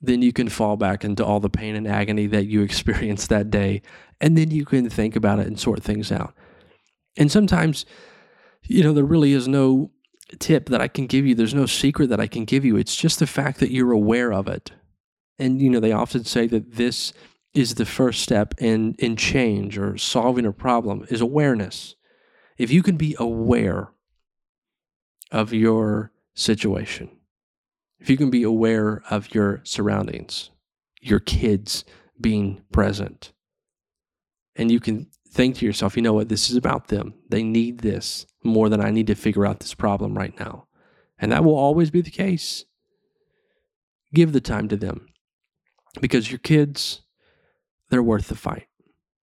then 0.00 0.22
you 0.22 0.32
can 0.32 0.48
fall 0.48 0.76
back 0.76 1.04
into 1.04 1.24
all 1.24 1.40
the 1.40 1.50
pain 1.50 1.76
and 1.76 1.86
agony 1.86 2.26
that 2.28 2.46
you 2.46 2.62
experienced 2.62 3.28
that 3.28 3.50
day. 3.50 3.82
And 4.20 4.36
then 4.36 4.50
you 4.50 4.64
can 4.64 4.88
think 4.88 5.16
about 5.16 5.38
it 5.38 5.46
and 5.46 5.58
sort 5.58 5.82
things 5.82 6.10
out. 6.10 6.34
And 7.16 7.30
sometimes 7.30 7.84
you 8.64 8.82
know, 8.82 8.92
there 8.92 9.04
really 9.04 9.32
is 9.32 9.48
no 9.48 9.90
tip 10.38 10.68
that 10.68 10.80
I 10.80 10.88
can 10.88 11.06
give 11.06 11.26
you. 11.26 11.34
There's 11.34 11.54
no 11.54 11.66
secret 11.66 12.08
that 12.10 12.20
I 12.20 12.26
can 12.26 12.44
give 12.44 12.64
you. 12.64 12.76
It's 12.76 12.96
just 12.96 13.18
the 13.18 13.26
fact 13.26 13.60
that 13.60 13.72
you're 13.72 13.92
aware 13.92 14.32
of 14.32 14.48
it. 14.48 14.72
And, 15.38 15.60
you 15.60 15.70
know, 15.70 15.80
they 15.80 15.92
often 15.92 16.24
say 16.24 16.46
that 16.48 16.76
this 16.76 17.12
is 17.54 17.74
the 17.74 17.86
first 17.86 18.22
step 18.22 18.54
in, 18.58 18.94
in 18.98 19.16
change 19.16 19.76
or 19.76 19.96
solving 19.96 20.46
a 20.46 20.52
problem 20.52 21.04
is 21.08 21.20
awareness. 21.20 21.96
If 22.58 22.70
you 22.70 22.82
can 22.82 22.96
be 22.96 23.16
aware 23.18 23.90
of 25.30 25.52
your 25.52 26.12
situation, 26.34 27.10
if 27.98 28.08
you 28.08 28.16
can 28.16 28.30
be 28.30 28.42
aware 28.42 29.02
of 29.10 29.34
your 29.34 29.60
surroundings, 29.64 30.50
your 31.00 31.20
kids 31.20 31.84
being 32.20 32.62
present, 32.72 33.32
and 34.56 34.70
you 34.70 34.80
can 34.80 35.06
think 35.30 35.56
to 35.56 35.66
yourself, 35.66 35.96
you 35.96 36.02
know 36.02 36.12
what, 36.12 36.28
this 36.28 36.50
is 36.50 36.56
about 36.56 36.88
them. 36.88 37.14
They 37.28 37.42
need 37.42 37.78
this 37.78 38.26
more 38.42 38.68
than 38.68 38.80
I 38.80 38.90
need 38.90 39.06
to 39.06 39.14
figure 39.14 39.46
out 39.46 39.60
this 39.60 39.74
problem 39.74 40.16
right 40.16 40.38
now. 40.38 40.66
And 41.18 41.30
that 41.32 41.44
will 41.44 41.56
always 41.56 41.90
be 41.90 42.00
the 42.00 42.10
case. 42.10 42.64
Give 44.12 44.32
the 44.32 44.40
time 44.40 44.68
to 44.68 44.76
them 44.76 45.06
because 46.00 46.30
your 46.30 46.38
kids, 46.38 47.02
they're 47.90 48.02
worth 48.02 48.28
the 48.28 48.34
fight. 48.34 48.66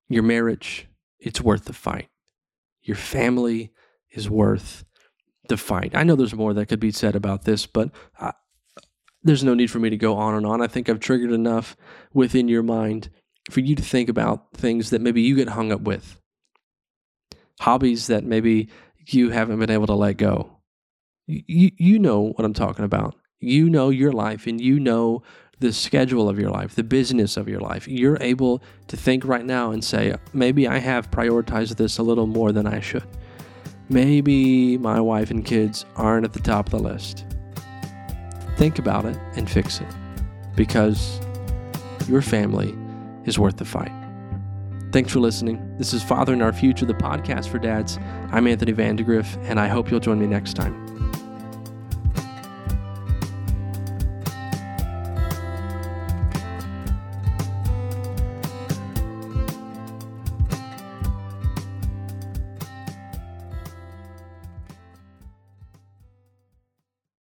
Your 0.07 0.23
marriage, 0.23 0.87
it's 1.19 1.41
worth 1.41 1.65
the 1.65 1.73
fight. 1.73 2.09
Your 2.81 2.95
family 2.95 3.73
is 4.11 4.29
worth 4.29 4.85
fight. 5.55 5.95
I 5.95 6.03
know 6.03 6.17
there's 6.17 6.35
more 6.35 6.53
that 6.53 6.65
could 6.65 6.81
be 6.81 6.91
said 6.91 7.15
about 7.15 7.45
this, 7.45 7.65
but 7.65 7.91
I, 8.19 8.33
there's 9.23 9.43
no 9.43 9.53
need 9.53 9.71
for 9.71 9.79
me 9.79 9.89
to 9.89 9.97
go 9.97 10.15
on 10.15 10.35
and 10.35 10.45
on. 10.45 10.61
I 10.61 10.67
think 10.67 10.89
I've 10.89 10.99
triggered 10.99 11.31
enough 11.31 11.77
within 12.13 12.49
your 12.49 12.63
mind 12.63 13.09
for 13.49 13.61
you 13.61 13.75
to 13.75 13.83
think 13.83 14.09
about 14.09 14.53
things 14.53 14.89
that 14.89 15.01
maybe 15.01 15.21
you 15.21 15.35
get 15.35 15.49
hung 15.49 15.71
up 15.71 15.81
with, 15.81 16.19
hobbies 17.61 18.07
that 18.07 18.23
maybe 18.23 18.69
you 19.05 19.29
haven't 19.29 19.59
been 19.59 19.71
able 19.71 19.87
to 19.87 19.93
let 19.93 20.17
go. 20.17 20.57
You, 21.27 21.71
you 21.77 21.99
know 21.99 22.21
what 22.21 22.43
I'm 22.43 22.53
talking 22.53 22.85
about. 22.85 23.15
You 23.39 23.69
know 23.69 23.89
your 23.89 24.11
life 24.11 24.47
and 24.47 24.59
you 24.59 24.79
know 24.79 25.23
the 25.59 25.73
schedule 25.73 26.29
of 26.29 26.39
your 26.39 26.51
life, 26.51 26.75
the 26.75 26.83
business 26.83 27.35
of 27.37 27.47
your 27.47 27.59
life. 27.59 27.87
You're 27.87 28.17
able 28.21 28.61
to 28.87 28.97
think 28.97 29.25
right 29.25 29.45
now 29.45 29.71
and 29.71 29.83
say, 29.83 30.15
maybe 30.33 30.67
I 30.67 30.77
have 30.77 31.11
prioritized 31.11 31.77
this 31.77 31.97
a 31.97 32.03
little 32.03 32.27
more 32.27 32.51
than 32.51 32.67
I 32.67 32.79
should. 32.79 33.07
Maybe 33.89 34.77
my 34.77 34.99
wife 34.99 35.31
and 35.31 35.45
kids 35.45 35.85
aren't 35.95 36.25
at 36.25 36.33
the 36.33 36.41
top 36.41 36.65
of 36.65 36.71
the 36.71 36.79
list. 36.79 37.25
Think 38.57 38.79
about 38.79 39.05
it 39.05 39.17
and 39.35 39.49
fix 39.49 39.79
it 39.79 39.87
because 40.55 41.21
your 42.07 42.21
family 42.21 42.75
is 43.25 43.39
worth 43.39 43.57
the 43.57 43.65
fight. 43.65 43.91
Thanks 44.91 45.11
for 45.11 45.19
listening. 45.19 45.77
This 45.77 45.93
is 45.93 46.03
Father 46.03 46.33
in 46.33 46.41
Our 46.41 46.53
Future, 46.53 46.85
the 46.85 46.93
podcast 46.93 47.47
for 47.47 47.59
dads. 47.59 47.97
I'm 48.31 48.47
Anthony 48.47 48.71
Vandegrift, 48.71 49.37
and 49.43 49.59
I 49.59 49.67
hope 49.67 49.91
you'll 49.91 49.99
join 49.99 50.19
me 50.19 50.27
next 50.27 50.55
time. 50.55 50.86